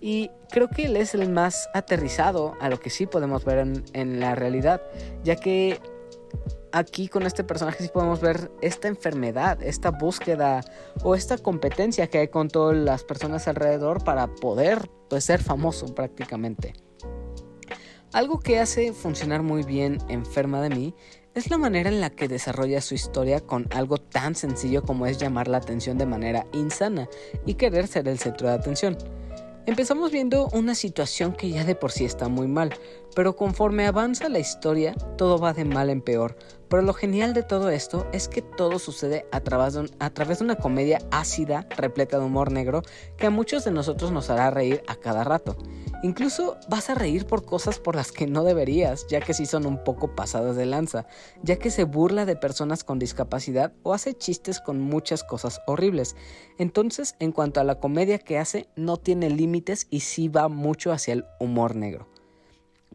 Y 0.00 0.30
creo 0.50 0.68
que 0.68 0.84
él 0.84 0.96
es 0.96 1.14
el 1.14 1.30
más 1.30 1.68
aterrizado 1.74 2.54
a 2.60 2.68
lo 2.68 2.78
que 2.78 2.90
sí 2.90 3.06
podemos 3.06 3.44
ver 3.44 3.58
en, 3.58 3.84
en 3.94 4.20
la 4.20 4.34
realidad, 4.34 4.82
ya 5.24 5.36
que 5.36 5.80
aquí 6.76 7.08
con 7.08 7.22
este 7.22 7.42
personaje 7.42 7.82
sí 7.82 7.90
podemos 7.92 8.20
ver 8.20 8.50
esta 8.60 8.88
enfermedad, 8.88 9.62
esta 9.62 9.90
búsqueda 9.90 10.60
o 11.02 11.14
esta 11.14 11.38
competencia 11.38 12.08
que 12.08 12.18
hay 12.18 12.28
con 12.28 12.48
todas 12.48 12.76
las 12.76 13.02
personas 13.02 13.48
alrededor 13.48 14.04
para 14.04 14.26
poder 14.26 14.90
pues, 15.08 15.24
ser 15.24 15.42
famoso 15.42 15.94
prácticamente. 15.94 16.74
Algo 18.12 18.40
que 18.40 18.60
hace 18.60 18.92
funcionar 18.92 19.42
muy 19.42 19.62
bien 19.62 19.98
Enferma 20.08 20.60
de 20.60 20.70
mí 20.70 20.94
es 21.34 21.50
la 21.50 21.58
manera 21.58 21.88
en 21.88 22.00
la 22.00 22.10
que 22.10 22.28
desarrolla 22.28 22.80
su 22.80 22.94
historia 22.94 23.40
con 23.40 23.66
algo 23.74 23.98
tan 23.98 24.34
sencillo 24.34 24.82
como 24.82 25.06
es 25.06 25.18
llamar 25.18 25.48
la 25.48 25.58
atención 25.58 25.98
de 25.98 26.06
manera 26.06 26.46
insana 26.52 27.08
y 27.46 27.54
querer 27.54 27.86
ser 27.86 28.06
el 28.08 28.18
centro 28.18 28.48
de 28.48 28.54
atención. 28.54 28.96
Empezamos 29.66 30.12
viendo 30.12 30.48
una 30.52 30.76
situación 30.76 31.32
que 31.32 31.50
ya 31.50 31.64
de 31.64 31.74
por 31.74 31.90
sí 31.90 32.04
está 32.04 32.28
muy 32.28 32.46
mal, 32.46 32.72
pero 33.16 33.34
conforme 33.34 33.84
avanza 33.84 34.28
la 34.28 34.38
historia, 34.38 34.94
todo 35.18 35.40
va 35.40 35.54
de 35.54 35.64
mal 35.64 35.90
en 35.90 36.02
peor. 36.02 36.36
Pero 36.68 36.82
lo 36.82 36.94
genial 36.94 37.34
de 37.34 37.42
todo 37.42 37.70
esto 37.70 38.06
es 38.12 38.28
que 38.28 38.42
todo 38.42 38.78
sucede 38.78 39.26
a 39.32 39.40
través, 39.40 39.74
de 39.74 40.44
una 40.44 40.54
comedia 40.54 41.00
ácida, 41.10 41.66
repleta 41.76 42.20
de 42.20 42.26
humor 42.26 42.52
negro, 42.52 42.82
que 43.16 43.26
a 43.26 43.30
muchos 43.30 43.64
de 43.64 43.72
nosotros 43.72 44.12
nos 44.12 44.30
hará 44.30 44.50
reír 44.50 44.84
a 44.86 44.94
cada 44.94 45.24
rato. 45.24 45.56
Incluso 46.02 46.58
vas 46.68 46.90
a 46.90 46.94
reír 46.94 47.26
por 47.26 47.44
cosas 47.44 47.78
por 47.78 47.96
las 47.96 48.12
que 48.12 48.26
no 48.26 48.44
deberías, 48.44 49.06
ya 49.08 49.20
que 49.20 49.32
sí 49.34 49.46
son 49.46 49.66
un 49.66 49.82
poco 49.82 50.14
pasadas 50.14 50.54
de 50.54 50.66
lanza, 50.66 51.06
ya 51.42 51.56
que 51.56 51.70
se 51.70 51.84
burla 51.84 52.26
de 52.26 52.36
personas 52.36 52.84
con 52.84 52.98
discapacidad 52.98 53.72
o 53.82 53.94
hace 53.94 54.14
chistes 54.14 54.60
con 54.60 54.78
muchas 54.80 55.24
cosas 55.24 55.60
horribles. 55.66 56.14
Entonces, 56.58 57.16
en 57.18 57.32
cuanto 57.32 57.60
a 57.60 57.64
la 57.64 57.80
comedia 57.80 58.18
que 58.18 58.38
hace, 58.38 58.68
no 58.76 58.98
tiene 58.98 59.30
límites 59.30 59.86
y 59.90 60.00
sí 60.00 60.28
va 60.28 60.48
mucho 60.48 60.92
hacia 60.92 61.14
el 61.14 61.24
humor 61.40 61.76
negro. 61.76 62.06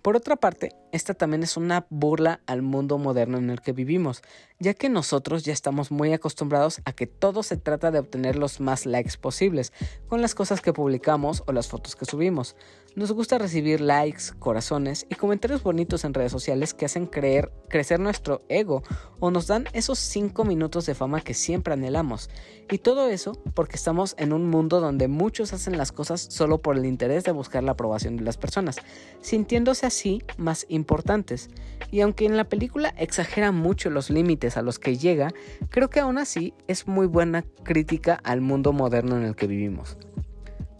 Por 0.01 0.15
otra 0.15 0.35
parte, 0.35 0.73
esta 0.91 1.13
también 1.13 1.43
es 1.43 1.57
una 1.57 1.85
burla 1.91 2.41
al 2.47 2.63
mundo 2.63 2.97
moderno 2.97 3.37
en 3.37 3.51
el 3.51 3.61
que 3.61 3.71
vivimos, 3.71 4.23
ya 4.59 4.73
que 4.73 4.89
nosotros 4.89 5.43
ya 5.43 5.53
estamos 5.53 5.91
muy 5.91 6.11
acostumbrados 6.11 6.81
a 6.85 6.93
que 6.93 7.05
todo 7.05 7.43
se 7.43 7.55
trata 7.55 7.91
de 7.91 7.99
obtener 7.99 8.35
los 8.35 8.59
más 8.59 8.87
likes 8.87 9.19
posibles 9.21 9.71
con 10.07 10.19
las 10.23 10.33
cosas 10.33 10.59
que 10.59 10.73
publicamos 10.73 11.43
o 11.45 11.51
las 11.51 11.67
fotos 11.67 11.95
que 11.95 12.05
subimos. 12.05 12.55
Nos 12.93 13.13
gusta 13.13 13.37
recibir 13.37 13.79
likes, 13.79 14.33
corazones 14.37 15.05
y 15.09 15.15
comentarios 15.15 15.63
bonitos 15.63 16.03
en 16.03 16.13
redes 16.13 16.33
sociales 16.33 16.73
que 16.73 16.83
hacen 16.83 17.05
creer, 17.05 17.49
crecer 17.69 18.01
nuestro 18.01 18.41
ego 18.49 18.83
o 19.21 19.31
nos 19.31 19.47
dan 19.47 19.63
esos 19.71 19.97
5 19.97 20.43
minutos 20.43 20.87
de 20.87 20.93
fama 20.93 21.21
que 21.21 21.33
siempre 21.33 21.73
anhelamos. 21.73 22.29
Y 22.69 22.79
todo 22.79 23.07
eso 23.07 23.41
porque 23.53 23.77
estamos 23.77 24.13
en 24.17 24.33
un 24.33 24.49
mundo 24.49 24.81
donde 24.81 25.07
muchos 25.07 25.53
hacen 25.53 25.77
las 25.77 25.93
cosas 25.93 26.19
solo 26.19 26.61
por 26.61 26.77
el 26.77 26.85
interés 26.85 27.23
de 27.23 27.31
buscar 27.31 27.63
la 27.63 27.71
aprobación 27.71 28.17
de 28.17 28.23
las 28.25 28.35
personas, 28.35 28.75
sintiéndose 29.21 29.85
así 29.85 30.21
más 30.35 30.65
importantes. 30.67 31.49
Y 31.91 32.01
aunque 32.01 32.25
en 32.25 32.35
la 32.35 32.49
película 32.49 32.93
exagera 32.97 33.53
mucho 33.53 33.89
los 33.89 34.09
límites 34.09 34.57
a 34.57 34.63
los 34.63 34.79
que 34.79 34.97
llega, 34.97 35.29
creo 35.69 35.89
que 35.89 36.01
aún 36.01 36.17
así 36.17 36.53
es 36.67 36.89
muy 36.89 37.07
buena 37.07 37.45
crítica 37.63 38.19
al 38.21 38.41
mundo 38.41 38.73
moderno 38.73 39.15
en 39.15 39.23
el 39.23 39.37
que 39.37 39.47
vivimos. 39.47 39.95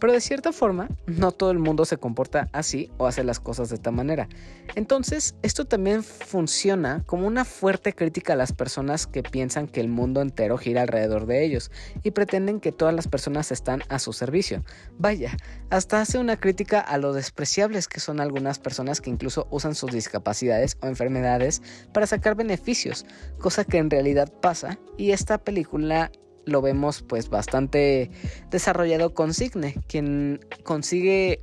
Pero 0.02 0.14
de 0.14 0.20
cierta 0.20 0.50
forma, 0.50 0.88
no 1.06 1.30
todo 1.30 1.52
el 1.52 1.60
mundo 1.60 1.84
se 1.84 1.96
comporta 1.96 2.48
así 2.52 2.90
o 2.98 3.06
hace 3.06 3.22
las 3.22 3.38
cosas 3.38 3.68
de 3.68 3.76
esta 3.76 3.92
manera. 3.92 4.28
Entonces, 4.74 5.36
esto 5.42 5.64
también 5.64 6.02
funciona 6.02 7.04
como 7.06 7.24
una 7.28 7.44
fuerte 7.44 7.92
crítica 7.92 8.32
a 8.32 8.36
las 8.36 8.52
personas 8.52 9.06
que 9.06 9.22
piensan 9.22 9.68
que 9.68 9.78
el 9.78 9.86
mundo 9.86 10.20
entero 10.20 10.58
gira 10.58 10.82
alrededor 10.82 11.26
de 11.26 11.44
ellos 11.44 11.70
y 12.02 12.10
pretenden 12.10 12.58
que 12.58 12.72
todas 12.72 12.92
las 12.92 13.06
personas 13.06 13.52
están 13.52 13.84
a 13.90 14.00
su 14.00 14.12
servicio. 14.12 14.64
Vaya, 14.98 15.36
hasta 15.70 16.00
hace 16.00 16.18
una 16.18 16.36
crítica 16.36 16.80
a 16.80 16.98
lo 16.98 17.12
despreciables 17.12 17.86
que 17.86 18.00
son 18.00 18.18
algunas 18.18 18.58
personas 18.58 19.00
que 19.00 19.10
incluso 19.10 19.46
usan 19.52 19.76
sus 19.76 19.92
discapacidades 19.92 20.78
o 20.80 20.88
enfermedades 20.88 21.62
para 21.94 22.08
sacar 22.08 22.34
beneficios, 22.34 23.06
cosa 23.38 23.64
que 23.64 23.78
en 23.78 23.88
realidad 23.88 24.32
pasa 24.40 24.80
y 24.98 25.12
esta 25.12 25.38
película 25.38 26.10
lo 26.44 26.62
vemos 26.62 27.02
pues 27.02 27.28
bastante 27.28 28.10
desarrollado 28.50 29.14
con 29.14 29.34
Signe, 29.34 29.74
quien 29.86 30.40
consigue 30.62 31.40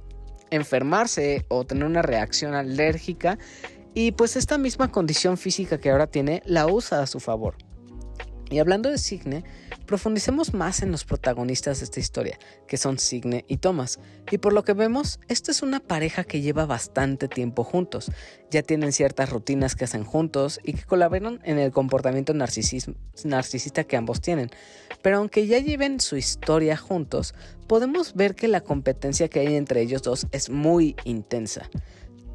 enfermarse 0.51 1.45
o 1.47 1.65
tener 1.65 1.85
una 1.85 2.01
reacción 2.01 2.53
alérgica 2.53 3.37
y 3.93 4.11
pues 4.11 4.35
esta 4.35 4.57
misma 4.57 4.91
condición 4.91 5.37
física 5.37 5.79
que 5.79 5.91
ahora 5.91 6.07
tiene 6.07 6.41
la 6.45 6.67
usa 6.67 7.01
a 7.01 7.07
su 7.07 7.19
favor. 7.19 7.55
Y 8.51 8.57
hablando 8.57 8.89
de 8.89 8.97
Signe, 8.97 9.43
profundicemos 9.85 10.55
más 10.55 10.81
en 10.81 10.91
los 10.91 11.05
protagonistas 11.05 11.79
de 11.79 11.85
esta 11.85 11.99
historia, 11.99 12.39
que 12.67 12.77
son 12.77 12.97
Signe 12.97 13.45
y 13.47 13.57
Thomas. 13.57 13.99
Y 14.31 14.39
por 14.39 14.53
lo 14.53 14.63
que 14.63 14.73
vemos, 14.73 15.19
esta 15.27 15.51
es 15.51 15.61
una 15.61 15.79
pareja 15.79 16.23
que 16.23 16.41
lleva 16.41 16.65
bastante 16.65 17.27
tiempo 17.27 17.63
juntos. 17.63 18.11
Ya 18.49 18.63
tienen 18.63 18.91
ciertas 18.91 19.29
rutinas 19.29 19.75
que 19.75 19.83
hacen 19.83 20.03
juntos 20.03 20.59
y 20.63 20.73
que 20.73 20.83
colaboran 20.83 21.41
en 21.43 21.59
el 21.59 21.71
comportamiento 21.71 22.33
narcisista 22.33 23.83
que 23.83 23.97
ambos 23.97 24.19
tienen. 24.19 24.49
Pero 25.01 25.17
aunque 25.17 25.47
ya 25.47 25.59
lleven 25.59 25.99
su 25.99 26.17
historia 26.17 26.77
juntos, 26.77 27.33
podemos 27.67 28.13
ver 28.15 28.35
que 28.35 28.47
la 28.47 28.61
competencia 28.61 29.27
que 29.29 29.39
hay 29.39 29.55
entre 29.55 29.81
ellos 29.81 30.01
dos 30.01 30.27
es 30.31 30.49
muy 30.49 30.95
intensa 31.05 31.69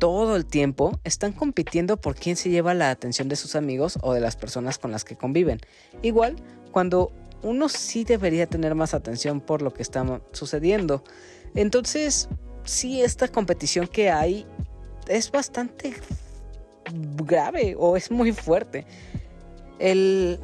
todo 0.04 0.36
el 0.36 0.44
tiempo 0.44 1.00
están 1.04 1.32
compitiendo 1.32 1.96
por 1.96 2.14
quién 2.14 2.36
se 2.36 2.50
lleva 2.50 2.74
la 2.74 2.90
atención 2.90 3.28
de 3.28 3.36
sus 3.36 3.56
amigos 3.56 3.98
o 4.02 4.12
de 4.12 4.20
las 4.20 4.36
personas 4.36 4.76
con 4.76 4.90
las 4.90 5.02
que 5.02 5.16
conviven. 5.16 5.60
Igual, 6.02 6.36
cuando 6.72 7.10
uno 7.42 7.68
sí 7.68 8.04
debería 8.04 8.46
tener 8.46 8.74
más 8.74 8.92
atención 8.92 9.40
por 9.40 9.62
lo 9.62 9.72
que 9.72 9.82
está 9.82 10.20
sucediendo. 10.32 11.04
Entonces, 11.54 12.28
sí, 12.64 13.02
esta 13.02 13.28
competición 13.28 13.86
que 13.86 14.10
hay 14.10 14.46
es 15.08 15.30
bastante 15.30 15.94
grave 17.24 17.76
o 17.78 17.96
es 17.96 18.10
muy 18.10 18.32
fuerte. 18.32 18.86
El, 19.78 20.38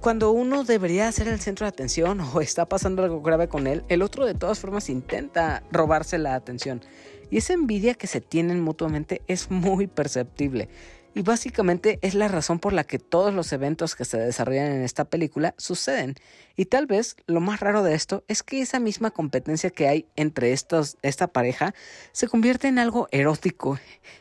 cuando 0.00 0.30
uno 0.30 0.64
debería 0.64 1.10
ser 1.12 1.28
el 1.28 1.40
centro 1.40 1.64
de 1.64 1.68
atención 1.68 2.20
o 2.20 2.40
está 2.40 2.66
pasando 2.66 3.02
algo 3.02 3.22
grave 3.22 3.48
con 3.48 3.66
él, 3.66 3.84
el 3.88 4.02
otro 4.02 4.26
de 4.26 4.34
todas 4.34 4.58
formas 4.58 4.88
intenta 4.88 5.62
robarse 5.70 6.18
la 6.18 6.34
atención. 6.34 6.82
Y 7.30 7.38
esa 7.38 7.54
envidia 7.54 7.94
que 7.94 8.06
se 8.06 8.20
tienen 8.20 8.60
mutuamente 8.60 9.22
es 9.26 9.50
muy 9.50 9.86
perceptible. 9.86 10.68
Y 11.14 11.22
básicamente 11.22 11.98
es 12.02 12.14
la 12.14 12.28
razón 12.28 12.58
por 12.58 12.74
la 12.74 12.84
que 12.84 12.98
todos 12.98 13.32
los 13.32 13.50
eventos 13.52 13.96
que 13.96 14.04
se 14.04 14.18
desarrollan 14.18 14.70
en 14.70 14.82
esta 14.82 15.06
película 15.06 15.54
suceden. 15.56 16.14
Y 16.56 16.66
tal 16.66 16.84
vez 16.84 17.16
lo 17.26 17.40
más 17.40 17.60
raro 17.60 17.82
de 17.82 17.94
esto 17.94 18.22
es 18.28 18.42
que 18.42 18.60
esa 18.60 18.80
misma 18.80 19.10
competencia 19.10 19.70
que 19.70 19.88
hay 19.88 20.06
entre 20.16 20.52
estos, 20.52 20.98
esta 21.00 21.26
pareja 21.26 21.74
se 22.12 22.28
convierte 22.28 22.68
en 22.68 22.78
algo 22.78 23.08
erótico. 23.12 23.78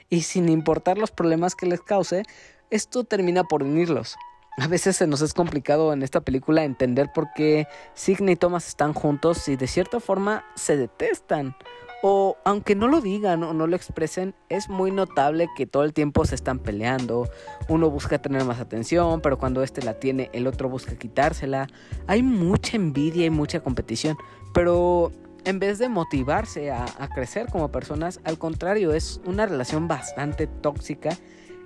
Y 0.09 0.21
sin 0.21 0.47
importar 0.47 0.97
los 0.97 1.11
problemas 1.11 1.53
que 1.53 1.65
les 1.65 1.81
cause, 1.81 2.23
esto 2.69 3.03
termina 3.03 3.43
por 3.43 3.61
unirlos. 3.61 4.15
A 4.57 4.67
veces 4.67 4.95
se 4.95 5.05
nos 5.05 5.21
es 5.21 5.33
complicado 5.33 5.91
en 5.91 6.01
esta 6.01 6.21
película 6.21 6.63
entender 6.63 7.11
por 7.13 7.33
qué 7.33 7.67
Signe 7.93 8.33
y 8.33 8.35
Thomas 8.37 8.69
están 8.69 8.93
juntos 8.93 9.49
y 9.49 9.57
de 9.57 9.67
cierta 9.67 9.99
forma 9.99 10.45
se 10.55 10.77
detestan. 10.77 11.55
O 12.01 12.37
aunque 12.45 12.75
no 12.75 12.87
lo 12.87 13.01
digan 13.01 13.43
o 13.43 13.53
no 13.53 13.67
lo 13.67 13.75
expresen, 13.75 14.33
es 14.47 14.69
muy 14.69 14.91
notable 14.91 15.49
que 15.57 15.65
todo 15.65 15.83
el 15.83 15.93
tiempo 15.93 16.23
se 16.23 16.35
están 16.35 16.59
peleando. 16.59 17.27
Uno 17.67 17.89
busca 17.89 18.19
tener 18.19 18.45
más 18.45 18.59
atención, 18.59 19.19
pero 19.19 19.37
cuando 19.37 19.61
este 19.61 19.81
la 19.81 19.95
tiene, 19.95 20.29
el 20.31 20.47
otro 20.47 20.69
busca 20.69 20.95
quitársela. 20.95 21.67
Hay 22.07 22.23
mucha 22.23 22.77
envidia 22.77 23.25
y 23.25 23.31
mucha 23.31 23.59
competición, 23.59 24.17
pero 24.53 25.11
en 25.43 25.59
vez 25.59 25.79
de 25.79 25.89
motivarse 25.89 26.71
a, 26.71 26.85
a 26.97 27.09
crecer 27.09 27.47
como 27.51 27.71
personas, 27.71 28.21
al 28.23 28.37
contrario, 28.37 28.93
es 28.93 29.19
una 29.25 29.47
relación 29.47 29.87
bastante 29.89 30.47
tóxica 30.47 31.17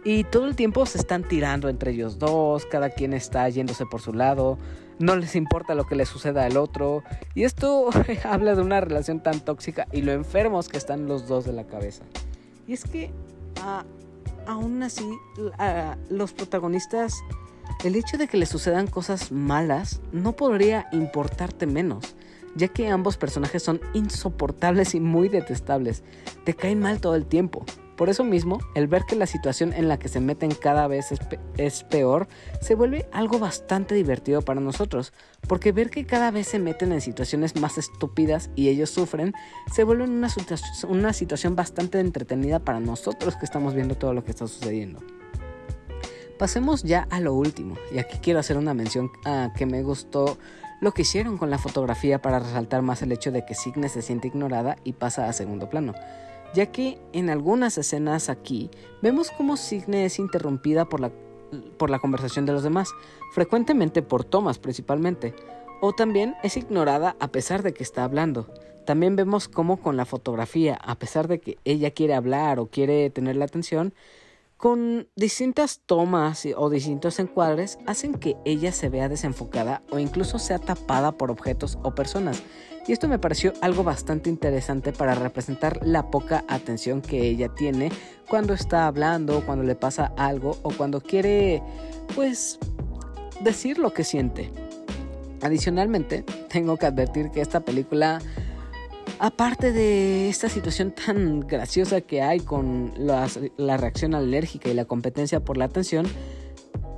y 0.03 0.23
todo 0.23 0.47
el 0.47 0.55
tiempo 0.55 0.85
se 0.85 0.97
están 0.97 1.23
tirando 1.23 1.69
entre 1.69 1.91
ellos 1.91 2.19
dos, 2.19 2.65
cada 2.65 2.89
quien 2.89 3.13
está 3.13 3.47
yéndose 3.49 3.85
por 3.85 4.01
su 4.01 4.13
lado, 4.13 4.57
no 4.97 5.15
les 5.15 5.35
importa 5.35 5.75
lo 5.75 5.85
que 5.85 5.95
le 5.95 6.05
suceda 6.05 6.45
al 6.45 6.57
otro. 6.57 7.03
Y 7.35 7.43
esto 7.43 7.89
habla 8.23 8.55
de 8.55 8.61
una 8.61 8.81
relación 8.81 9.21
tan 9.21 9.39
tóxica 9.39 9.87
y 9.91 10.01
lo 10.01 10.11
enfermos 10.11 10.69
que 10.69 10.77
están 10.77 11.07
los 11.07 11.27
dos 11.27 11.45
de 11.45 11.53
la 11.53 11.65
cabeza. 11.65 12.03
Y 12.67 12.73
es 12.73 12.83
que 12.83 13.11
aún 14.45 14.83
así 14.83 15.09
los 16.09 16.33
protagonistas, 16.33 17.15
el 17.83 17.95
hecho 17.95 18.17
de 18.17 18.27
que 18.27 18.37
les 18.37 18.49
sucedan 18.49 18.87
cosas 18.87 19.31
malas 19.31 20.01
no 20.11 20.33
podría 20.33 20.87
importarte 20.91 21.65
menos 21.65 22.15
ya 22.55 22.67
que 22.67 22.87
ambos 22.87 23.15
personajes 23.17 23.63
son 23.63 23.79
insoportables 23.93 24.95
y 24.95 24.99
muy 24.99 25.29
detestables. 25.29 26.03
Te 26.43 26.53
caen 26.53 26.79
mal 26.79 26.99
todo 26.99 27.15
el 27.15 27.25
tiempo. 27.25 27.63
Por 27.99 28.07
eso 28.07 28.23
mismo, 28.23 28.59
el 28.75 28.87
ver 28.87 29.03
que 29.03 29.17
la 29.17 29.25
situación 29.25 29.73
en 29.73 29.89
la 29.89 29.99
que 29.99 30.07
se 30.07 30.21
meten 30.21 30.51
cada 30.51 30.87
vez 30.87 31.07
es, 31.57 31.83
peor, 31.83 32.29
se 32.61 32.73
vuelve 32.73 33.09
algo 33.11 33.39
bastante 33.39 33.93
divertido 33.93 34.41
para 34.41 34.61
nosotros, 34.61 35.11
porque 35.49 35.73
ver 35.73 35.89
que 35.89 36.05
cada 36.05 36.31
vez 36.31 36.47
se 36.47 36.59
meten 36.59 36.93
en 36.93 37.01
situaciones 37.01 37.57
más 37.57 37.77
estúpidas 37.77 38.51
y 38.55 38.69
ellos 38.69 38.89
sufren, 38.89 39.33
se 39.69 39.83
vuelve 39.83 40.05
una, 40.05 40.29
una 40.87 41.11
situación 41.11 41.57
bastante 41.57 41.99
entretenida 41.99 42.59
para 42.59 42.79
nosotros 42.79 43.35
que 43.35 43.43
estamos 43.43 43.73
viendo 43.73 43.95
todo 43.95 44.13
lo 44.13 44.23
que 44.23 44.31
está 44.31 44.47
sucediendo. 44.47 45.01
Pasemos 46.37 46.83
ya 46.83 47.05
a 47.09 47.19
lo 47.19 47.33
último, 47.33 47.75
y 47.93 47.97
aquí 47.97 48.19
quiero 48.21 48.39
hacer 48.39 48.55
una 48.55 48.73
mención 48.73 49.11
a 49.25 49.51
que 49.57 49.65
me 49.65 49.83
gustó 49.83 50.37
lo 50.79 50.93
que 50.93 51.01
hicieron 51.01 51.37
con 51.37 51.49
la 51.49 51.57
fotografía 51.57 52.21
para 52.21 52.39
resaltar 52.39 52.81
más 52.81 53.01
el 53.01 53.11
hecho 53.11 53.33
de 53.33 53.43
que 53.43 53.55
Signe 53.55 53.89
se 53.89 54.01
siente 54.01 54.29
ignorada 54.29 54.77
y 54.85 54.93
pasa 54.93 55.27
a 55.27 55.33
segundo 55.33 55.69
plano 55.69 55.93
ya 56.53 56.67
que 56.67 56.99
en 57.13 57.29
algunas 57.29 57.77
escenas 57.77 58.29
aquí 58.29 58.69
vemos 59.01 59.31
cómo 59.31 59.57
Signe 59.57 60.05
es 60.05 60.19
interrumpida 60.19 60.85
por 60.85 60.99
la, 60.99 61.11
por 61.77 61.89
la 61.89 61.99
conversación 61.99 62.45
de 62.45 62.53
los 62.53 62.63
demás, 62.63 62.89
frecuentemente 63.33 64.01
por 64.01 64.23
Thomas 64.23 64.59
principalmente, 64.59 65.33
o 65.81 65.93
también 65.93 66.35
es 66.43 66.57
ignorada 66.57 67.15
a 67.19 67.29
pesar 67.29 67.63
de 67.63 67.73
que 67.73 67.83
está 67.83 68.03
hablando. 68.03 68.51
También 68.85 69.15
vemos 69.15 69.47
cómo 69.47 69.77
con 69.77 69.97
la 69.97 70.05
fotografía, 70.05 70.75
a 70.75 70.95
pesar 70.95 71.27
de 71.27 71.39
que 71.39 71.57
ella 71.63 71.91
quiere 71.91 72.15
hablar 72.15 72.59
o 72.59 72.67
quiere 72.67 73.09
tener 73.09 73.35
la 73.35 73.45
atención, 73.45 73.93
con 74.57 75.07
distintas 75.15 75.79
tomas 75.85 76.45
o 76.57 76.69
distintos 76.69 77.19
encuadres 77.19 77.79
hacen 77.85 78.15
que 78.15 78.35
ella 78.43 78.73
se 78.73 78.89
vea 78.89 79.07
desenfocada 79.07 79.83
o 79.89 79.99
incluso 79.99 80.37
sea 80.37 80.59
tapada 80.59 81.13
por 81.13 81.31
objetos 81.31 81.77
o 81.81 81.95
personas. 81.95 82.43
Y 82.89 82.91
esto 82.91 83.07
me 83.07 83.19
pareció 83.19 83.53
algo 83.61 83.83
bastante 83.83 84.31
interesante 84.31 84.91
para 84.91 85.13
representar 85.13 85.79
la 85.85 86.09
poca 86.09 86.43
atención 86.47 87.03
que 87.03 87.21
ella 87.21 87.49
tiene 87.49 87.91
cuando 88.27 88.55
está 88.55 88.87
hablando, 88.87 89.45
cuando 89.45 89.63
le 89.63 89.75
pasa 89.75 90.11
algo 90.17 90.57
o 90.63 90.71
cuando 90.71 90.99
quiere, 90.99 91.61
pues, 92.15 92.57
decir 93.43 93.77
lo 93.77 93.93
que 93.93 94.03
siente. 94.03 94.49
Adicionalmente, 95.43 96.23
tengo 96.49 96.77
que 96.77 96.87
advertir 96.87 97.29
que 97.29 97.41
esta 97.41 97.59
película 97.59 98.23
aparte 99.19 99.71
de 99.71 100.27
esta 100.27 100.49
situación 100.49 100.91
tan 100.91 101.41
graciosa 101.41 102.01
que 102.01 102.23
hay 102.23 102.39
con 102.39 102.91
la 102.97 103.77
reacción 103.77 104.15
alérgica 104.15 104.67
y 104.67 104.73
la 104.73 104.85
competencia 104.85 105.41
por 105.41 105.57
la 105.57 105.65
atención, 105.65 106.07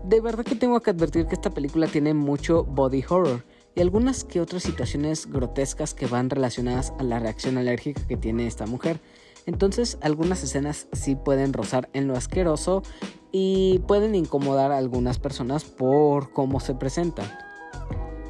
de 0.06 0.22
verdad 0.22 0.46
que 0.46 0.56
tengo 0.56 0.80
que 0.80 0.92
advertir 0.92 1.26
que 1.26 1.36
esta 1.36 1.50
película 1.50 1.88
tiene 1.88 2.14
mucho 2.14 2.64
body 2.64 3.04
horror 3.10 3.44
y 3.76 3.82
algunas 3.82 4.24
que 4.24 4.42
otras 4.42 4.64
situaciones 4.64 5.28
grotescas 5.28 5.94
que 5.94 6.08
van 6.08 6.30
relacionadas 6.30 6.94
a 7.00 7.04
la 7.04 7.20
reacción 7.20 7.58
alérgica 7.58 8.06
que 8.08 8.18
tiene 8.18 8.48
esta 8.48 8.66
mujer. 8.66 9.00
Entonces 9.46 9.98
algunas 10.02 10.44
escenas 10.44 10.88
sí 10.94 11.16
pueden 11.16 11.54
rozar 11.54 11.90
en 11.94 12.08
lo 12.08 12.16
asqueroso 12.16 12.84
y 13.32 13.80
pueden 13.88 14.16
incomodar 14.16 14.72
a 14.72 14.78
algunas 14.78 15.20
personas 15.20 15.64
por 15.64 16.32
cómo 16.32 16.60
se 16.60 16.76
presentan. 16.76 17.30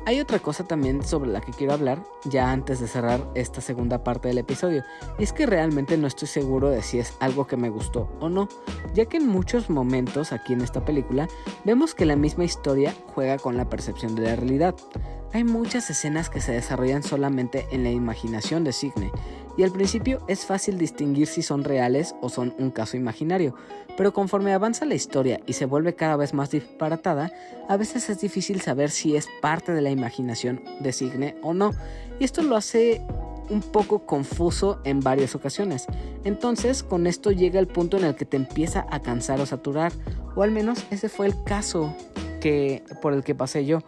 Hay 0.03 0.19
otra 0.19 0.39
cosa 0.39 0.63
también 0.63 1.03
sobre 1.03 1.29
la 1.29 1.41
que 1.41 1.51
quiero 1.51 1.73
hablar 1.73 2.03
ya 2.25 2.51
antes 2.51 2.79
de 2.79 2.87
cerrar 2.87 3.29
esta 3.35 3.61
segunda 3.61 4.03
parte 4.03 4.29
del 4.29 4.39
episodio, 4.39 4.83
y 5.19 5.23
es 5.23 5.31
que 5.31 5.45
realmente 5.45 5.95
no 5.95 6.07
estoy 6.07 6.27
seguro 6.27 6.69
de 6.69 6.81
si 6.81 6.97
es 6.97 7.13
algo 7.19 7.45
que 7.45 7.55
me 7.55 7.69
gustó 7.69 8.09
o 8.19 8.27
no, 8.27 8.49
ya 8.95 9.05
que 9.05 9.17
en 9.17 9.27
muchos 9.27 9.69
momentos 9.69 10.33
aquí 10.33 10.53
en 10.53 10.61
esta 10.61 10.83
película 10.83 11.27
vemos 11.65 11.93
que 11.93 12.05
la 12.05 12.15
misma 12.15 12.45
historia 12.45 12.95
juega 13.13 13.37
con 13.37 13.57
la 13.57 13.69
percepción 13.69 14.15
de 14.15 14.23
la 14.23 14.35
realidad. 14.35 14.75
Hay 15.33 15.43
muchas 15.43 15.89
escenas 15.89 16.29
que 16.29 16.41
se 16.41 16.51
desarrollan 16.51 17.03
solamente 17.03 17.67
en 17.71 17.83
la 17.83 17.91
imaginación 17.91 18.63
de 18.63 18.73
Signe, 18.73 19.11
y 19.57 19.63
al 19.63 19.71
principio 19.71 20.21
es 20.27 20.45
fácil 20.45 20.77
distinguir 20.77 21.27
si 21.27 21.41
son 21.41 21.63
reales 21.63 22.15
o 22.21 22.29
son 22.29 22.53
un 22.57 22.71
caso 22.71 22.97
imaginario, 22.97 23.55
pero 23.97 24.13
conforme 24.13 24.53
avanza 24.53 24.85
la 24.85 24.95
historia 24.95 25.41
y 25.45 25.53
se 25.53 25.65
vuelve 25.65 25.95
cada 25.95 26.15
vez 26.15 26.33
más 26.33 26.51
disparatada, 26.51 27.31
a 27.67 27.77
veces 27.77 28.09
es 28.09 28.21
difícil 28.21 28.61
saber 28.61 28.89
si 28.89 29.15
es 29.15 29.27
parte 29.41 29.73
de 29.73 29.81
la 29.81 29.91
imaginación 29.91 30.61
de 30.79 30.93
Signe 30.93 31.35
o 31.41 31.53
no, 31.53 31.71
y 32.19 32.23
esto 32.23 32.41
lo 32.41 32.55
hace 32.55 33.01
un 33.49 33.61
poco 33.61 34.05
confuso 34.05 34.79
en 34.85 35.01
varias 35.01 35.35
ocasiones. 35.35 35.85
Entonces, 36.23 36.83
con 36.83 37.05
esto 37.05 37.31
llega 37.31 37.59
el 37.59 37.67
punto 37.67 37.97
en 37.97 38.05
el 38.05 38.15
que 38.15 38.25
te 38.25 38.37
empieza 38.37 38.85
a 38.89 39.01
cansar 39.01 39.41
o 39.41 39.45
saturar, 39.45 39.91
o 40.35 40.43
al 40.43 40.51
menos 40.51 40.85
ese 40.89 41.09
fue 41.09 41.27
el 41.27 41.43
caso 41.43 41.93
que 42.39 42.83
por 43.01 43.13
el 43.13 43.23
que 43.23 43.35
pasé 43.35 43.65
yo 43.65 43.79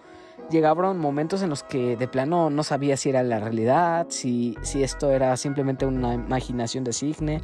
llegaban 0.49 0.97
momentos 0.99 1.41
en 1.41 1.49
los 1.49 1.63
que 1.63 1.97
de 1.97 2.07
plano 2.07 2.49
no 2.49 2.63
sabía 2.63 2.97
si 2.97 3.09
era 3.09 3.23
la 3.23 3.39
realidad, 3.39 4.07
si, 4.09 4.55
si 4.61 4.83
esto 4.83 5.11
era 5.11 5.35
simplemente 5.37 5.85
una 5.85 6.13
imaginación 6.13 6.83
de 6.83 6.93
Signe 6.93 7.41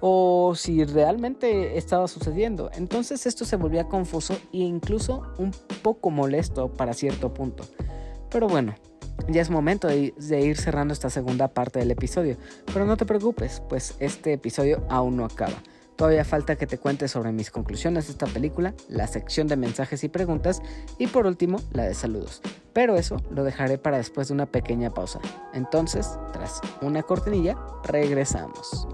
o 0.00 0.54
si 0.56 0.84
realmente 0.84 1.76
estaba 1.76 2.08
sucediendo. 2.08 2.70
Entonces 2.74 3.26
esto 3.26 3.44
se 3.44 3.56
volvía 3.56 3.84
confuso 3.84 4.34
e 4.52 4.58
incluso 4.58 5.22
un 5.38 5.52
poco 5.82 6.10
molesto 6.10 6.72
para 6.72 6.94
cierto 6.94 7.32
punto. 7.32 7.64
Pero 8.30 8.48
bueno, 8.48 8.74
ya 9.28 9.42
es 9.42 9.50
momento 9.50 9.88
de, 9.88 10.14
de, 10.16 10.40
ir 10.40 10.56
cerrando 10.56 10.94
esta 10.94 11.10
segunda 11.10 11.48
parte 11.48 11.78
del 11.78 11.90
episodio. 11.90 12.36
Pero 12.72 12.86
no 12.86 12.96
te 12.96 13.06
preocupes, 13.06 13.62
pues 13.68 13.94
este 13.98 14.32
episodio 14.32 14.84
aún 14.88 15.16
no 15.16 15.24
acaba. 15.24 15.56
Todavía 16.00 16.24
falta 16.24 16.56
que 16.56 16.66
te 16.66 16.78
cuente 16.78 17.08
sobre 17.08 17.30
mis 17.30 17.50
conclusiones 17.50 18.06
de 18.06 18.12
esta 18.12 18.24
película, 18.24 18.72
la 18.88 19.06
sección 19.06 19.48
de 19.48 19.58
mensajes 19.58 20.02
y 20.02 20.08
preguntas 20.08 20.62
y 20.96 21.08
por 21.08 21.26
último 21.26 21.60
la 21.74 21.82
de 21.82 21.92
saludos. 21.92 22.40
Pero 22.72 22.96
eso 22.96 23.18
lo 23.30 23.44
dejaré 23.44 23.76
para 23.76 23.98
después 23.98 24.28
de 24.28 24.32
una 24.32 24.46
pequeña 24.46 24.88
pausa. 24.88 25.20
Entonces, 25.52 26.08
tras 26.32 26.62
una 26.80 27.02
cortinilla, 27.02 27.54
regresamos. 27.84 28.88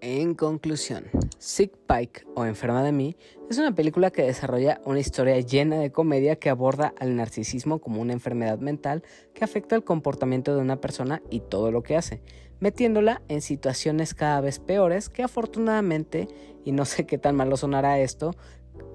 En 0.00 0.34
conclusión, 0.34 1.06
Sick 1.38 1.72
Pike 1.88 2.24
o 2.36 2.44
Enferma 2.44 2.84
de 2.84 2.92
mí 2.92 3.16
es 3.50 3.58
una 3.58 3.74
película 3.74 4.12
que 4.12 4.22
desarrolla 4.22 4.80
una 4.84 5.00
historia 5.00 5.40
llena 5.40 5.78
de 5.78 5.90
comedia 5.90 6.36
que 6.36 6.50
aborda 6.50 6.94
al 7.00 7.16
narcisismo 7.16 7.80
como 7.80 8.00
una 8.00 8.12
enfermedad 8.12 8.60
mental 8.60 9.02
que 9.34 9.42
afecta 9.42 9.74
el 9.74 9.82
comportamiento 9.82 10.54
de 10.54 10.60
una 10.60 10.80
persona 10.80 11.20
y 11.30 11.40
todo 11.40 11.72
lo 11.72 11.82
que 11.82 11.96
hace, 11.96 12.22
metiéndola 12.60 13.22
en 13.26 13.42
situaciones 13.42 14.14
cada 14.14 14.40
vez 14.40 14.60
peores 14.60 15.08
que 15.08 15.24
afortunadamente, 15.24 16.28
y 16.64 16.70
no 16.70 16.84
sé 16.84 17.04
qué 17.04 17.18
tan 17.18 17.34
malo 17.34 17.56
sonará 17.56 17.98
esto, 17.98 18.36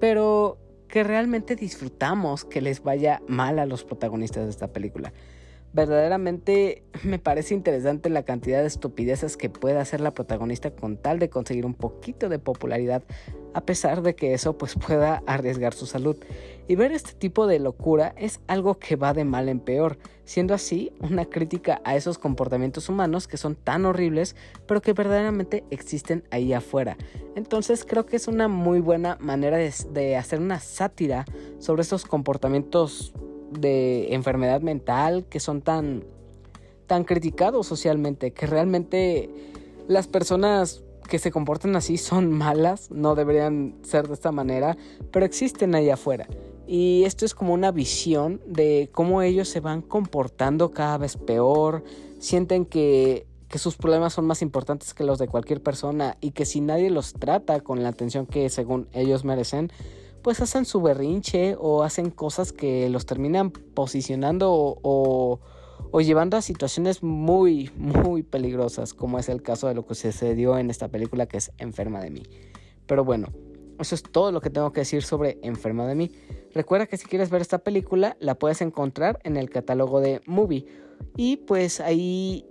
pero 0.00 0.56
que 0.88 1.04
realmente 1.04 1.54
disfrutamos 1.54 2.46
que 2.46 2.62
les 2.62 2.82
vaya 2.82 3.20
mal 3.28 3.58
a 3.58 3.66
los 3.66 3.84
protagonistas 3.84 4.44
de 4.44 4.50
esta 4.50 4.72
película 4.72 5.12
verdaderamente 5.74 6.84
me 7.02 7.18
parece 7.18 7.52
interesante 7.52 8.08
la 8.08 8.22
cantidad 8.22 8.60
de 8.60 8.68
estupideces 8.68 9.36
que 9.36 9.50
puede 9.50 9.78
hacer 9.78 10.00
la 10.00 10.12
protagonista 10.12 10.70
con 10.70 10.96
tal 10.96 11.18
de 11.18 11.28
conseguir 11.28 11.66
un 11.66 11.74
poquito 11.74 12.28
de 12.28 12.38
popularidad, 12.38 13.02
a 13.52 13.60
pesar 13.66 14.00
de 14.02 14.14
que 14.14 14.32
eso 14.32 14.56
pues 14.56 14.74
pueda 14.86 15.22
arriesgar 15.26 15.74
su 15.74 15.86
salud. 15.86 16.16
Y 16.66 16.76
ver 16.76 16.92
este 16.92 17.12
tipo 17.12 17.46
de 17.46 17.58
locura 17.58 18.14
es 18.16 18.40
algo 18.46 18.78
que 18.78 18.96
va 18.96 19.12
de 19.12 19.24
mal 19.24 19.50
en 19.50 19.60
peor, 19.60 19.98
siendo 20.24 20.54
así 20.54 20.92
una 21.00 21.26
crítica 21.26 21.82
a 21.84 21.94
esos 21.94 22.16
comportamientos 22.16 22.88
humanos 22.88 23.28
que 23.28 23.36
son 23.36 23.54
tan 23.54 23.84
horribles, 23.84 24.34
pero 24.66 24.80
que 24.80 24.94
verdaderamente 24.94 25.64
existen 25.70 26.24
ahí 26.30 26.54
afuera. 26.54 26.96
Entonces 27.34 27.84
creo 27.84 28.06
que 28.06 28.16
es 28.16 28.28
una 28.28 28.48
muy 28.48 28.80
buena 28.80 29.18
manera 29.20 29.58
de, 29.58 29.74
de 29.90 30.16
hacer 30.16 30.40
una 30.40 30.60
sátira 30.60 31.26
sobre 31.58 31.82
esos 31.82 32.06
comportamientos 32.06 33.12
de 33.60 34.14
enfermedad 34.14 34.60
mental 34.60 35.24
que 35.28 35.40
son 35.40 35.62
tan, 35.62 36.04
tan 36.86 37.04
criticados 37.04 37.66
socialmente, 37.66 38.32
que 38.32 38.46
realmente 38.46 39.30
las 39.88 40.06
personas 40.06 40.82
que 41.08 41.18
se 41.18 41.30
comportan 41.30 41.76
así 41.76 41.98
son 41.98 42.30
malas, 42.30 42.90
no 42.90 43.14
deberían 43.14 43.74
ser 43.82 44.08
de 44.08 44.14
esta 44.14 44.32
manera, 44.32 44.76
pero 45.10 45.26
existen 45.26 45.74
ahí 45.74 45.90
afuera. 45.90 46.26
Y 46.66 47.04
esto 47.04 47.26
es 47.26 47.34
como 47.34 47.52
una 47.52 47.70
visión 47.72 48.40
de 48.46 48.88
cómo 48.92 49.20
ellos 49.20 49.48
se 49.48 49.60
van 49.60 49.82
comportando 49.82 50.70
cada 50.70 50.96
vez 50.96 51.16
peor, 51.16 51.84
sienten 52.18 52.64
que, 52.64 53.26
que 53.48 53.58
sus 53.58 53.76
problemas 53.76 54.14
son 54.14 54.26
más 54.26 54.40
importantes 54.40 54.94
que 54.94 55.04
los 55.04 55.18
de 55.18 55.28
cualquier 55.28 55.62
persona 55.62 56.16
y 56.20 56.30
que 56.30 56.46
si 56.46 56.60
nadie 56.60 56.88
los 56.88 57.12
trata 57.12 57.60
con 57.60 57.82
la 57.82 57.90
atención 57.90 58.26
que 58.26 58.48
según 58.48 58.88
ellos 58.92 59.24
merecen, 59.24 59.70
pues 60.24 60.40
hacen 60.40 60.64
su 60.64 60.80
berrinche 60.80 61.54
o 61.60 61.82
hacen 61.82 62.10
cosas 62.10 62.50
que 62.50 62.88
los 62.88 63.04
terminan 63.04 63.50
posicionando 63.50 64.50
o, 64.50 65.38
llevando 66.00 66.38
a 66.38 66.42
situaciones 66.42 67.02
muy, 67.02 67.70
muy 67.76 68.22
peligrosas, 68.22 68.94
como 68.94 69.18
es 69.18 69.28
el 69.28 69.42
caso 69.42 69.68
de 69.68 69.74
lo 69.74 69.86
que 69.86 69.94
sucedió 69.94 70.58
en 70.58 70.70
esta 70.70 70.88
película 70.88 71.26
que 71.26 71.36
es 71.36 71.52
Enferma 71.58 72.00
de 72.00 72.10
mí. 72.10 72.22
Pero 72.86 73.04
bueno, 73.04 73.28
eso 73.78 73.94
es 73.94 74.02
todo 74.02 74.32
lo 74.32 74.40
que 74.40 74.48
tengo 74.48 74.72
que 74.72 74.80
decir 74.80 75.02
sobre 75.02 75.38
Enferma 75.42 75.86
de 75.86 75.94
mí. 75.94 76.10
Recuerda 76.54 76.86
que 76.86 76.96
si 76.96 77.06
quieres 77.06 77.28
ver 77.28 77.42
esta 77.42 77.58
película, 77.58 78.16
la 78.18 78.34
puedes 78.36 78.62
encontrar 78.62 79.20
en 79.24 79.36
el 79.36 79.50
catálogo 79.50 80.00
de 80.00 80.22
Movie. 80.24 80.64
Y 81.16 81.36
pues 81.36 81.80
ahí 81.80 82.46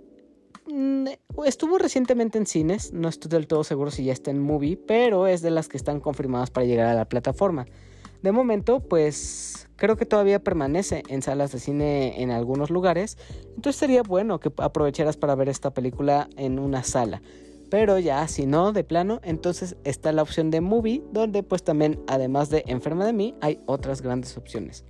estuvo 1.44 1.78
recientemente 1.78 2.38
en 2.38 2.46
cines, 2.46 2.92
no 2.92 3.08
estoy 3.08 3.30
del 3.30 3.46
todo 3.46 3.64
seguro 3.64 3.90
si 3.90 4.04
ya 4.04 4.12
está 4.12 4.30
en 4.30 4.40
movie, 4.40 4.76
pero 4.76 5.26
es 5.26 5.42
de 5.42 5.50
las 5.50 5.68
que 5.68 5.76
están 5.76 6.00
confirmadas 6.00 6.50
para 6.50 6.66
llegar 6.66 6.86
a 6.86 6.94
la 6.94 7.08
plataforma. 7.08 7.66
De 8.22 8.32
momento, 8.32 8.80
pues 8.80 9.68
creo 9.76 9.96
que 9.96 10.06
todavía 10.06 10.42
permanece 10.42 11.02
en 11.08 11.20
salas 11.20 11.52
de 11.52 11.60
cine 11.60 12.22
en 12.22 12.30
algunos 12.30 12.70
lugares, 12.70 13.18
entonces 13.54 13.76
sería 13.76 14.02
bueno 14.02 14.40
que 14.40 14.50
aprovecharas 14.56 15.16
para 15.16 15.34
ver 15.34 15.48
esta 15.48 15.74
película 15.74 16.28
en 16.36 16.58
una 16.58 16.84
sala. 16.84 17.20
Pero 17.70 17.98
ya, 17.98 18.26
si 18.28 18.46
no, 18.46 18.72
de 18.72 18.84
plano, 18.84 19.20
entonces 19.24 19.76
está 19.84 20.12
la 20.12 20.22
opción 20.22 20.50
de 20.50 20.60
movie, 20.60 21.02
donde 21.12 21.42
pues 21.42 21.64
también, 21.64 22.00
además 22.06 22.48
de 22.48 22.62
Enferma 22.66 23.04
de 23.04 23.12
mí, 23.12 23.34
hay 23.40 23.60
otras 23.66 24.00
grandes 24.00 24.36
opciones. 24.38 24.84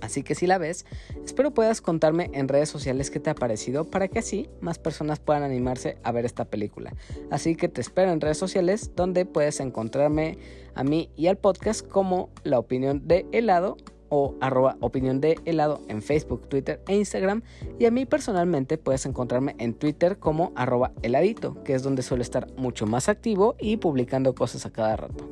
Así 0.00 0.22
que 0.22 0.34
si 0.34 0.46
la 0.46 0.58
ves, 0.58 0.86
espero 1.24 1.52
puedas 1.52 1.80
contarme 1.80 2.30
en 2.32 2.48
redes 2.48 2.68
sociales 2.68 3.10
qué 3.10 3.20
te 3.20 3.30
ha 3.30 3.34
parecido 3.34 3.84
para 3.84 4.08
que 4.08 4.18
así 4.18 4.48
más 4.60 4.78
personas 4.78 5.20
puedan 5.20 5.42
animarse 5.42 5.98
a 6.02 6.12
ver 6.12 6.24
esta 6.24 6.44
película. 6.44 6.94
Así 7.30 7.56
que 7.56 7.68
te 7.68 7.80
espero 7.80 8.10
en 8.10 8.20
redes 8.20 8.38
sociales 8.38 8.92
donde 8.94 9.26
puedes 9.26 9.60
encontrarme 9.60 10.38
a 10.74 10.84
mí 10.84 11.10
y 11.16 11.26
al 11.28 11.38
podcast 11.38 11.86
como 11.86 12.30
la 12.44 12.58
opinión 12.58 13.06
de 13.06 13.26
helado 13.32 13.76
o 14.08 14.34
arroba 14.40 14.76
opinión 14.80 15.20
de 15.20 15.38
helado 15.44 15.80
en 15.88 16.02
Facebook, 16.02 16.48
Twitter 16.48 16.80
e 16.88 16.96
Instagram. 16.96 17.42
Y 17.78 17.86
a 17.86 17.90
mí 17.90 18.06
personalmente 18.06 18.78
puedes 18.78 19.06
encontrarme 19.06 19.56
en 19.58 19.74
Twitter 19.74 20.18
como 20.18 20.52
arroba 20.54 20.92
heladito, 21.02 21.62
que 21.64 21.74
es 21.74 21.82
donde 21.82 22.02
suelo 22.02 22.22
estar 22.22 22.48
mucho 22.56 22.86
más 22.86 23.08
activo 23.08 23.56
y 23.58 23.78
publicando 23.78 24.34
cosas 24.34 24.66
a 24.66 24.72
cada 24.72 24.96
rato. 24.96 25.28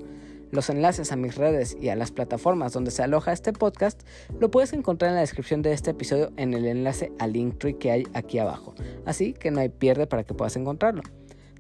Los 0.54 0.70
enlaces 0.70 1.10
a 1.10 1.16
mis 1.16 1.34
redes 1.34 1.76
y 1.80 1.88
a 1.88 1.96
las 1.96 2.12
plataformas 2.12 2.72
donde 2.72 2.92
se 2.92 3.02
aloja 3.02 3.32
este 3.32 3.52
podcast 3.52 4.02
lo 4.38 4.52
puedes 4.52 4.72
encontrar 4.72 5.08
en 5.08 5.16
la 5.16 5.20
descripción 5.20 5.62
de 5.62 5.72
este 5.72 5.90
episodio 5.90 6.30
en 6.36 6.54
el 6.54 6.64
enlace 6.66 7.10
al 7.18 7.32
Linktree 7.32 7.76
que 7.76 7.90
hay 7.90 8.04
aquí 8.14 8.38
abajo. 8.38 8.72
Así 9.04 9.32
que 9.32 9.50
no 9.50 9.58
hay 9.58 9.68
pierde 9.68 10.06
para 10.06 10.22
que 10.22 10.32
puedas 10.32 10.54
encontrarlo. 10.54 11.02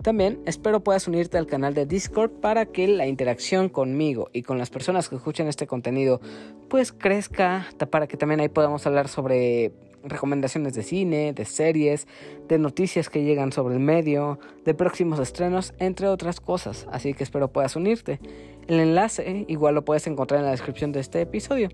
También 0.00 0.40
espero 0.46 0.84
puedas 0.84 1.08
unirte 1.08 1.38
al 1.38 1.48
canal 1.48 1.74
de 1.74 1.86
Discord 1.86 2.30
para 2.30 2.66
que 2.66 2.86
la 2.86 3.08
interacción 3.08 3.68
conmigo 3.68 4.30
y 4.32 4.42
con 4.42 4.58
las 4.58 4.70
personas 4.70 5.08
que 5.08 5.16
escuchan 5.16 5.48
este 5.48 5.66
contenido 5.66 6.20
pues 6.68 6.92
crezca, 6.92 7.66
para 7.90 8.06
que 8.06 8.16
también 8.16 8.38
ahí 8.38 8.48
podamos 8.48 8.86
hablar 8.86 9.08
sobre 9.08 9.72
recomendaciones 10.04 10.74
de 10.74 10.82
cine, 10.82 11.32
de 11.32 11.44
series, 11.44 12.06
de 12.48 12.58
noticias 12.58 13.08
que 13.08 13.24
llegan 13.24 13.52
sobre 13.52 13.74
el 13.74 13.80
medio, 13.80 14.38
de 14.64 14.74
próximos 14.74 15.18
estrenos, 15.18 15.74
entre 15.78 16.08
otras 16.08 16.40
cosas. 16.40 16.86
Así 16.90 17.14
que 17.14 17.24
espero 17.24 17.48
puedas 17.48 17.76
unirte. 17.76 18.20
El 18.66 18.80
enlace 18.80 19.44
igual 19.48 19.74
lo 19.74 19.84
puedes 19.84 20.06
encontrar 20.06 20.40
en 20.40 20.46
la 20.46 20.52
descripción 20.52 20.92
de 20.92 21.00
este 21.00 21.20
episodio. 21.20 21.68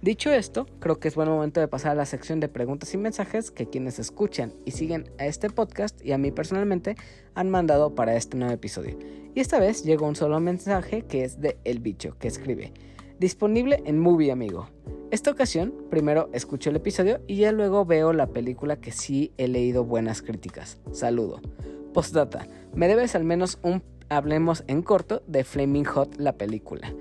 Dicho 0.00 0.32
esto, 0.32 0.66
creo 0.78 1.00
que 1.00 1.08
es 1.08 1.16
buen 1.16 1.28
momento 1.28 1.58
de 1.58 1.66
pasar 1.66 1.90
a 1.92 1.94
la 1.96 2.06
sección 2.06 2.38
de 2.38 2.48
preguntas 2.48 2.94
y 2.94 2.96
mensajes 2.96 3.50
que 3.50 3.66
quienes 3.66 3.98
escuchan 3.98 4.54
y 4.64 4.70
siguen 4.70 5.10
a 5.18 5.26
este 5.26 5.50
podcast 5.50 6.04
y 6.04 6.12
a 6.12 6.18
mí 6.18 6.30
personalmente 6.30 6.94
han 7.34 7.50
mandado 7.50 7.96
para 7.96 8.14
este 8.14 8.36
nuevo 8.36 8.54
episodio. 8.54 8.96
Y 9.34 9.40
esta 9.40 9.58
vez 9.58 9.82
llegó 9.82 10.06
un 10.06 10.14
solo 10.14 10.38
mensaje 10.38 11.02
que 11.02 11.24
es 11.24 11.40
de 11.40 11.58
El 11.64 11.80
Bicho, 11.80 12.16
que 12.18 12.28
escribe. 12.28 12.72
disponible 13.18 13.82
en 13.84 13.98
Movie 13.98 14.30
Amigo. 14.30 14.68
Esta 15.10 15.30
ocasión, 15.30 15.72
primero 15.88 16.28
escucho 16.34 16.68
el 16.68 16.76
episodio 16.76 17.20
y 17.26 17.36
ya 17.36 17.50
luego 17.50 17.86
veo 17.86 18.12
la 18.12 18.26
película 18.26 18.76
que 18.76 18.92
sí 18.92 19.32
he 19.38 19.48
leído 19.48 19.82
buenas 19.82 20.20
críticas. 20.20 20.80
Saludo. 20.92 21.40
Postdata, 21.94 22.46
me 22.74 22.88
debes 22.88 23.14
al 23.14 23.24
menos 23.24 23.58
un 23.62 23.82
hablemos 24.10 24.64
en 24.66 24.82
corto 24.82 25.22
de 25.26 25.44
Flaming 25.44 25.86
Hot, 25.86 26.16
la 26.18 26.34
película. 26.34 26.92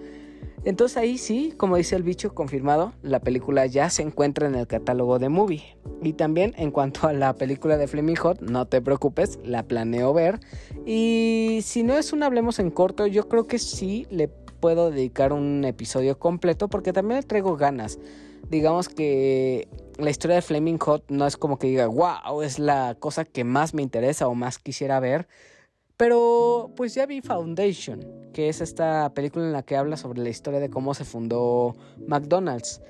Entonces 0.63 0.95
ahí 0.95 1.17
sí, 1.17 1.53
como 1.57 1.75
dice 1.75 1.97
el 1.97 2.03
bicho, 2.03 2.33
confirmado, 2.33 2.93
la 3.01 3.19
película 3.19 3.65
ya 3.65 3.89
se 3.89 4.03
encuentra 4.03 4.47
en 4.47 4.55
el 4.55 4.67
catálogo 4.67 5.19
de 5.19 5.27
Movie. 5.27 5.77
Y 6.01 6.13
también 6.13 6.53
en 6.57 6.71
cuanto 6.71 7.07
a 7.07 7.13
la 7.13 7.35
película 7.35 7.75
de 7.75 7.87
Flaming 7.87 8.15
Hot, 8.15 8.39
no 8.39 8.67
te 8.67 8.81
preocupes, 8.81 9.37
la 9.43 9.63
planeo 9.63 10.13
ver. 10.13 10.39
Y 10.85 11.59
si 11.61 11.83
no 11.83 11.97
es 11.97 12.13
un 12.13 12.23
hablemos 12.23 12.59
en 12.59 12.71
corto, 12.71 13.05
yo 13.05 13.27
creo 13.27 13.47
que 13.47 13.59
sí 13.59 14.07
le 14.09 14.29
puedo 14.59 14.91
dedicar 14.91 15.33
un 15.33 15.63
episodio 15.65 16.19
completo 16.19 16.67
porque 16.67 16.93
también 16.93 17.19
le 17.19 17.25
traigo 17.25 17.57
ganas. 17.57 17.99
Digamos 18.49 18.89
que 18.89 19.67
la 19.97 20.09
historia 20.09 20.35
de 20.35 20.41
Flaming 20.41 20.77
Hot 20.79 21.05
no 21.09 21.25
es 21.27 21.37
como 21.37 21.59
que 21.59 21.67
diga, 21.67 21.87
wow, 21.87 22.41
es 22.41 22.59
la 22.59 22.95
cosa 22.99 23.25
que 23.25 23.43
más 23.43 23.73
me 23.73 23.81
interesa 23.81 24.27
o 24.27 24.35
más 24.35 24.59
quisiera 24.59 24.99
ver 24.99 25.27
pero 25.97 26.71
pues 26.75 26.93
ya 26.93 27.07
vi 27.07 27.21
Foundation, 27.21 28.05
que 28.31 28.49
es 28.49 28.61
esta 28.61 29.11
película 29.15 29.45
en 29.45 29.51
la 29.51 29.63
que 29.63 29.75
habla 29.75 29.97
sobre 29.97 30.21
la 30.21 30.29
historia 30.29 30.59
de 30.59 30.69
cómo 30.69 30.93
se 30.93 31.03
fundó 31.03 31.75
McDonald's. 32.07 32.81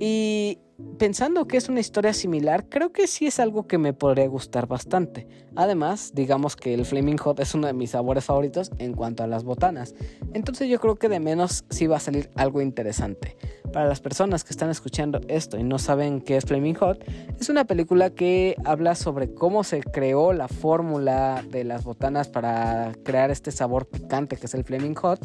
Y 0.00 0.58
pensando 0.98 1.46
que 1.46 1.56
es 1.56 1.68
una 1.68 1.80
historia 1.80 2.12
similar, 2.12 2.68
creo 2.68 2.92
que 2.92 3.06
sí 3.06 3.26
es 3.26 3.40
algo 3.40 3.66
que 3.66 3.78
me 3.78 3.92
podría 3.92 4.26
gustar 4.26 4.66
bastante. 4.66 5.26
Además, 5.54 6.12
digamos 6.14 6.56
que 6.56 6.74
el 6.74 6.84
Flaming 6.84 7.18
Hot 7.18 7.40
es 7.40 7.54
uno 7.54 7.66
de 7.66 7.72
mis 7.72 7.90
sabores 7.90 8.24
favoritos 8.24 8.70
en 8.78 8.94
cuanto 8.94 9.22
a 9.22 9.26
las 9.26 9.44
botanas. 9.44 9.94
Entonces 10.34 10.68
yo 10.68 10.80
creo 10.80 10.96
que 10.96 11.08
de 11.08 11.20
menos 11.20 11.64
sí 11.70 11.86
va 11.86 11.96
a 11.96 12.00
salir 12.00 12.30
algo 12.34 12.60
interesante. 12.60 13.36
Para 13.76 13.90
las 13.90 14.00
personas 14.00 14.42
que 14.42 14.52
están 14.52 14.70
escuchando 14.70 15.20
esto 15.28 15.58
y 15.58 15.62
no 15.62 15.78
saben 15.78 16.22
qué 16.22 16.38
es 16.38 16.46
Flaming 16.46 16.76
Hot, 16.76 17.04
es 17.38 17.50
una 17.50 17.66
película 17.66 18.08
que 18.08 18.56
habla 18.64 18.94
sobre 18.94 19.34
cómo 19.34 19.64
se 19.64 19.82
creó 19.82 20.32
la 20.32 20.48
fórmula 20.48 21.44
de 21.46 21.62
las 21.62 21.84
botanas 21.84 22.26
para 22.28 22.92
crear 23.04 23.30
este 23.30 23.50
sabor 23.50 23.86
picante 23.86 24.38
que 24.38 24.46
es 24.46 24.54
el 24.54 24.64
Flaming 24.64 24.94
Hot. 24.94 25.20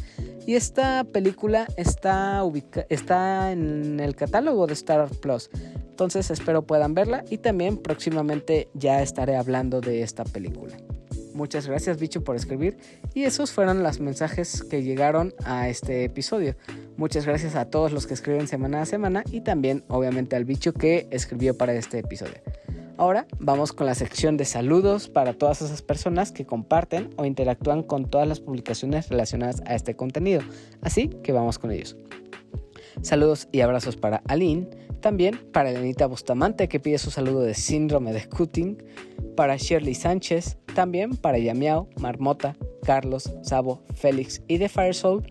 Y 0.45 0.55
esta 0.55 1.05
película 1.05 1.65
está, 1.77 2.43
está 2.89 3.53
en 3.53 4.01
el 4.01 4.17
catálogo 4.17 4.67
de 4.67 4.73
Star 4.73 5.07
Plus. 5.21 5.49
Entonces 5.89 6.29
espero 6.29 6.63
puedan 6.63 6.93
verla 6.93 7.23
y 7.29 7.37
también 7.37 7.77
próximamente 7.77 8.67
ya 8.73 9.01
estaré 9.01 9.37
hablando 9.37 9.79
de 9.79 10.01
esta 10.01 10.25
película. 10.25 10.75
Muchas 11.33 11.67
gracias 11.67 11.99
bicho 11.99 12.23
por 12.23 12.35
escribir 12.35 12.77
y 13.13 13.23
esos 13.23 13.51
fueron 13.51 13.83
los 13.83 13.99
mensajes 13.99 14.63
que 14.63 14.83
llegaron 14.83 15.33
a 15.43 15.69
este 15.69 16.03
episodio. 16.03 16.55
Muchas 16.97 17.25
gracias 17.25 17.55
a 17.55 17.65
todos 17.65 17.91
los 17.91 18.07
que 18.07 18.13
escriben 18.13 18.47
semana 18.47 18.81
a 18.81 18.85
semana 18.85 19.23
y 19.31 19.41
también 19.41 19.83
obviamente 19.87 20.35
al 20.35 20.45
bicho 20.45 20.73
que 20.73 21.07
escribió 21.11 21.57
para 21.57 21.73
este 21.73 21.99
episodio. 21.99 22.35
Ahora 22.97 23.25
vamos 23.39 23.73
con 23.73 23.87
la 23.87 23.95
sección 23.95 24.37
de 24.37 24.45
saludos 24.45 25.09
para 25.09 25.33
todas 25.33 25.61
esas 25.61 25.81
personas 25.81 26.31
que 26.31 26.45
comparten 26.45 27.09
o 27.15 27.25
interactúan 27.25 27.81
con 27.81 28.09
todas 28.09 28.27
las 28.27 28.39
publicaciones 28.39 29.09
relacionadas 29.09 29.61
a 29.65 29.73
este 29.73 29.95
contenido. 29.95 30.41
Así 30.81 31.07
que 31.23 31.31
vamos 31.31 31.57
con 31.57 31.71
ellos. 31.71 31.95
Saludos 33.01 33.47
y 33.51 33.61
abrazos 33.61 33.95
para 33.95 34.21
Aline, 34.27 34.67
también 35.01 35.39
para 35.51 35.71
Elenita 35.71 36.05
Bustamante 36.05 36.67
que 36.67 36.79
pide 36.79 36.97
su 36.97 37.11
saludo 37.11 37.41
de 37.41 37.53
síndrome 37.53 38.13
de 38.13 38.27
Cutting, 38.27 38.77
para 39.35 39.57
Shirley 39.57 39.95
Sánchez, 39.95 40.57
también 40.75 41.15
para 41.15 41.39
Yamiao, 41.39 41.89
Marmota, 41.99 42.55
Carlos, 42.83 43.31
Sabo, 43.41 43.81
Félix 43.95 44.41
y 44.47 44.57
de 44.57 44.69
Firesoul, 44.69 45.23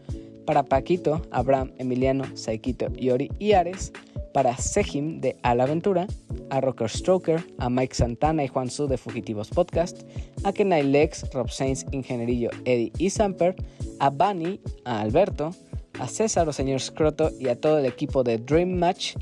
para 0.46 0.64
Paquito, 0.64 1.22
Abraham, 1.30 1.72
Emiliano, 1.78 2.24
Saikito, 2.36 2.92
Yori 2.94 3.30
y 3.38 3.52
Ares, 3.52 3.92
para 4.34 4.56
Sejim 4.56 5.20
de 5.20 5.36
Al 5.42 5.60
Aventura, 5.60 6.06
a 6.50 6.60
Rocker 6.60 6.88
Stroker, 6.88 7.44
a 7.58 7.70
Mike 7.70 7.94
Santana 7.94 8.44
y 8.44 8.48
Juan 8.48 8.70
Su 8.70 8.88
de 8.88 8.96
Fugitivos 8.96 9.48
Podcast, 9.50 10.02
a 10.44 10.52
Kenai 10.52 10.82
Lex, 10.82 11.30
Rob 11.32 11.50
Sainz, 11.50 11.84
Ingenierillo, 11.92 12.50
Eddie 12.64 12.92
y 12.98 13.10
Samper, 13.10 13.54
a 13.98 14.10
Bunny, 14.10 14.60
a 14.84 15.00
Alberto, 15.00 15.52
a 16.00 16.08
César 16.08 16.48
o 16.48 16.52
señor 16.52 16.80
Scroto 16.80 17.30
y 17.38 17.48
a 17.48 17.60
todo 17.60 17.78
el 17.78 17.84
equipo 17.84 18.24
de 18.24 18.38
Dream 18.38 18.72
Match. 18.72 19.16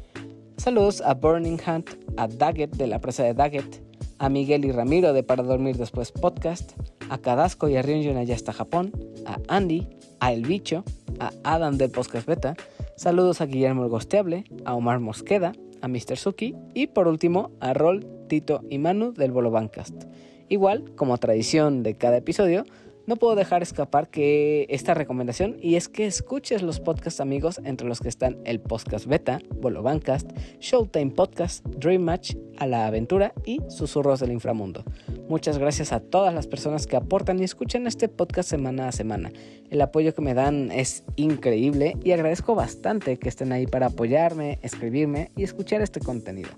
Saludos 0.56 1.00
a 1.00 1.14
Burning 1.14 1.58
Hunt, 1.66 1.90
a 2.16 2.28
Daggett 2.28 2.76
de 2.76 2.86
la 2.86 3.00
presa 3.00 3.24
de 3.24 3.34
Daggett, 3.34 3.82
a 4.18 4.28
Miguel 4.28 4.64
y 4.64 4.70
Ramiro 4.70 5.12
de 5.12 5.24
Para 5.24 5.42
Dormir 5.42 5.76
Después 5.76 6.12
Podcast, 6.12 6.72
a 7.10 7.18
Cadasco 7.18 7.68
y 7.68 7.76
a 7.76 7.82
Ryunjun 7.82 8.16
allá 8.16 8.34
hasta 8.36 8.52
Japón, 8.52 8.92
a 9.26 9.38
Andy, 9.48 9.88
a 10.20 10.32
El 10.32 10.46
Bicho, 10.46 10.84
a 11.18 11.32
Adam 11.42 11.78
del 11.78 11.90
Podcast 11.90 12.26
Beta. 12.26 12.54
Saludos 12.96 13.40
a 13.40 13.46
Guillermo 13.46 13.82
el 13.82 13.90
Gosteable, 13.90 14.44
a 14.64 14.74
Omar 14.74 15.00
Mosqueda, 15.00 15.52
a 15.82 15.88
Mr. 15.88 16.16
Suki 16.16 16.54
y 16.74 16.86
por 16.86 17.08
último 17.08 17.50
a 17.60 17.74
Rol, 17.74 18.06
Tito 18.28 18.62
y 18.70 18.78
Manu 18.78 19.12
del 19.12 19.32
Bolo 19.32 19.50
Bancast. 19.50 20.04
Igual, 20.48 20.94
como 20.94 21.18
tradición 21.18 21.82
de 21.82 21.96
cada 21.96 22.18
episodio, 22.18 22.64
no 23.08 23.16
puedo 23.16 23.34
dejar 23.34 23.62
escapar 23.62 24.10
que 24.10 24.66
esta 24.68 24.92
recomendación 24.92 25.56
y 25.62 25.76
es 25.76 25.88
que 25.88 26.04
escuches 26.04 26.60
los 26.60 26.78
podcasts 26.78 27.22
amigos 27.22 27.58
entre 27.64 27.88
los 27.88 28.00
que 28.00 28.10
están 28.10 28.36
el 28.44 28.60
podcast 28.60 29.06
beta, 29.06 29.40
Bolo 29.62 29.82
Bancast, 29.82 30.30
Showtime 30.60 31.12
Podcast, 31.12 31.64
Dream 31.64 32.02
Match, 32.02 32.34
A 32.58 32.66
la 32.66 32.86
Aventura 32.86 33.32
y 33.46 33.62
Susurros 33.68 34.20
del 34.20 34.32
Inframundo. 34.32 34.84
Muchas 35.26 35.56
gracias 35.56 35.92
a 35.92 36.00
todas 36.00 36.34
las 36.34 36.46
personas 36.46 36.86
que 36.86 36.96
aportan 36.96 37.40
y 37.40 37.44
escuchan 37.44 37.86
este 37.86 38.10
podcast 38.10 38.50
semana 38.50 38.88
a 38.88 38.92
semana. 38.92 39.32
El 39.70 39.80
apoyo 39.80 40.14
que 40.14 40.20
me 40.20 40.34
dan 40.34 40.70
es 40.70 41.02
increíble 41.16 41.96
y 42.04 42.12
agradezco 42.12 42.54
bastante 42.54 43.16
que 43.16 43.30
estén 43.30 43.52
ahí 43.52 43.66
para 43.66 43.86
apoyarme, 43.86 44.58
escribirme 44.60 45.30
y 45.34 45.44
escuchar 45.44 45.80
este 45.80 46.00
contenido. 46.00 46.50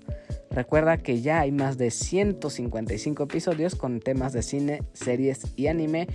Recuerda 0.51 0.97
que 0.97 1.21
ya 1.21 1.39
hay 1.39 1.51
más 1.53 1.77
de 1.77 1.91
155 1.91 3.23
episodios 3.23 3.75
con 3.75 4.01
temas 4.01 4.33
de 4.33 4.41
cine, 4.41 4.83
series 4.91 5.43
y 5.55 5.67
anime, 5.67 6.07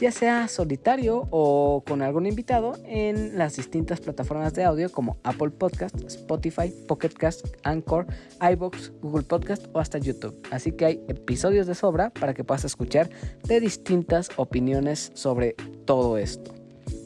ya 0.00 0.10
sea 0.10 0.48
solitario 0.48 1.28
o 1.30 1.82
con 1.86 2.02
algún 2.02 2.26
invitado 2.26 2.74
en 2.84 3.38
las 3.38 3.56
distintas 3.56 4.00
plataformas 4.00 4.54
de 4.54 4.64
audio 4.64 4.90
como 4.90 5.18
Apple 5.22 5.50
Podcast, 5.50 5.96
Spotify, 6.04 6.72
Pocket 6.88 7.10
Cast, 7.10 7.46
Anchor, 7.62 8.06
iBox, 8.52 8.92
Google 9.00 9.22
Podcast 9.22 9.66
o 9.72 9.80
hasta 9.80 9.98
YouTube. 9.98 10.36
Así 10.50 10.72
que 10.72 10.84
hay 10.84 11.04
episodios 11.08 11.66
de 11.66 11.74
sobra 11.74 12.10
para 12.10 12.34
que 12.34 12.44
puedas 12.44 12.64
escuchar 12.64 13.08
de 13.44 13.60
distintas 13.60 14.30
opiniones 14.36 15.12
sobre 15.14 15.54
todo 15.84 16.18
esto. 16.18 16.54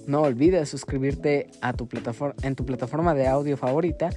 No 0.06 0.22
olvides 0.22 0.70
suscribirte 0.70 1.50
a 1.60 1.74
tu 1.74 1.86
plataforma, 1.86 2.34
en 2.42 2.54
tu 2.54 2.64
plataforma 2.64 3.14
de 3.14 3.26
audio 3.26 3.56
favorita 3.58 4.10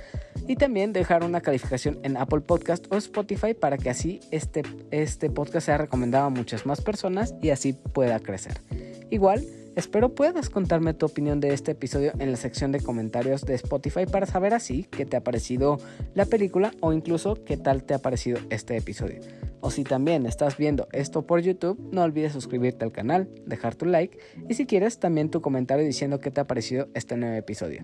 y 0.48 0.56
también 0.56 0.94
dejar 0.94 1.24
una 1.24 1.42
calificación 1.42 2.00
en 2.04 2.18
Apple 2.18 2.42
Podcast 2.42 2.86
o 2.92 2.98
Spotify 2.98 3.54
para 3.54 3.78
que 3.78 3.90
así 3.90 4.20
este, 4.32 4.64
este 4.92 5.30
podcast 5.30 5.68
sea 5.68 5.78
recomendado 5.78 6.26
a 6.26 6.30
muchas 6.30 6.66
más 6.66 6.82
personas 6.82 7.34
y 7.42 7.50
así 7.50 7.74
pueda 7.74 8.20
crecer. 8.20 8.62
Igual, 9.10 9.46
espero 9.76 10.16
puedas 10.16 10.50
contarme 10.50 10.94
tu 10.94 11.06
opinión 11.06 11.40
de 11.40 11.54
este 11.54 11.72
episodio 11.72 12.12
en 12.20 12.32
la 12.32 12.38
sección 12.38 12.72
de 12.72 12.82
comentarios 12.82 13.46
de 13.46 13.56
Spotify 13.56 14.06
para 14.06 14.26
saber 14.26 14.54
así 14.54 14.84
qué 14.90 15.06
te 15.06 15.18
ha 15.18 15.24
parecido 15.24 15.78
la 16.14 16.26
película 16.26 16.72
o 16.80 16.94
incluso 16.94 17.44
qué 17.44 17.58
tal 17.58 17.84
te 17.84 17.94
ha 17.94 18.00
parecido 18.00 18.40
este 18.50 18.78
episodio. 18.78 19.20
O 19.60 19.70
si 19.70 19.84
también 19.84 20.26
estás 20.26 20.58
viendo 20.58 20.88
esto 20.92 21.28
por 21.28 21.42
YouTube, 21.42 21.80
no 21.92 22.04
olvides 22.04 22.34
suscribirte 22.34 22.84
al 22.84 22.92
canal, 22.92 23.30
dejar 23.46 23.76
tu 23.76 23.86
like 23.86 24.18
y 24.50 24.56
si 24.56 24.66
quieres 24.66 25.00
también 25.00 25.30
tu 25.30 25.42
comentario 25.42 25.86
diciendo 25.86 26.20
qué 26.20 26.32
te 26.32 26.42
ha 26.42 26.48
parecido 26.48 26.88
este 26.94 27.16
nuevo 27.16 27.36
episodio. 27.36 27.84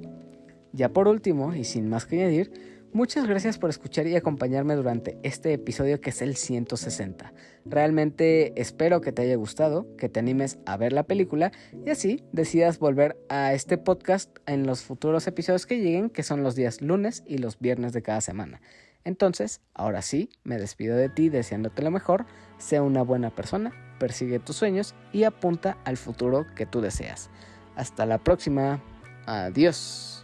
Ya 0.78 0.90
por 0.90 1.08
último, 1.08 1.56
y 1.56 1.64
sin 1.64 1.90
más 1.90 2.06
que 2.06 2.22
añadir, 2.22 2.52
muchas 2.94 3.26
gracias 3.28 3.58
por 3.58 3.72
escuchar 3.72 4.06
y 4.06 4.16
acompañarme 4.16 4.76
durante 4.76 5.18
este 5.24 5.52
episodio 5.54 6.00
que 6.00 6.12
es 6.12 6.22
el 6.22 6.36
160. 6.36 7.34
Realmente 7.66 8.54
espero 8.62 9.02
que 9.02 9.12
te 9.12 9.24
haya 9.24 9.36
gustado, 9.38 9.88
que 9.98 10.08
te 10.08 10.20
animes 10.20 10.60
a 10.68 10.78
ver 10.78 10.94
la 10.94 11.02
película 11.02 11.52
y 11.84 11.90
así 11.90 12.24
decidas 12.32 12.78
volver 12.78 13.18
a 13.28 13.54
este 13.54 13.80
podcast 13.80 14.38
en 14.46 14.68
los 14.68 14.84
futuros 14.84 15.26
episodios 15.26 15.66
que 15.66 15.82
lleguen, 15.82 16.12
que 16.12 16.22
son 16.22 16.44
los 16.44 16.54
días 16.54 16.84
lunes 16.84 17.24
y 17.26 17.40
los 17.40 17.58
viernes 17.58 17.92
de 17.92 18.04
cada 18.04 18.22
semana. 18.22 18.62
Entonces, 19.04 19.62
ahora 19.74 20.04
sí, 20.04 20.30
me 20.44 20.60
despido 20.60 20.96
de 20.96 21.10
ti 21.10 21.30
deseándote 21.30 21.82
lo 21.82 21.90
mejor, 21.90 22.28
sea 22.60 22.84
una 22.84 23.02
buena 23.02 23.32
persona, 23.32 23.74
persigue 24.00 24.38
tus 24.38 24.58
sueños 24.58 24.94
y 25.12 25.24
apunta 25.24 25.80
al 25.86 25.98
futuro 25.98 26.46
que 26.56 26.68
tú 26.68 26.82
deseas. 26.82 27.32
Hasta 27.76 28.06
la 28.06 28.20
próxima. 28.20 28.80
Adiós. 29.26 30.17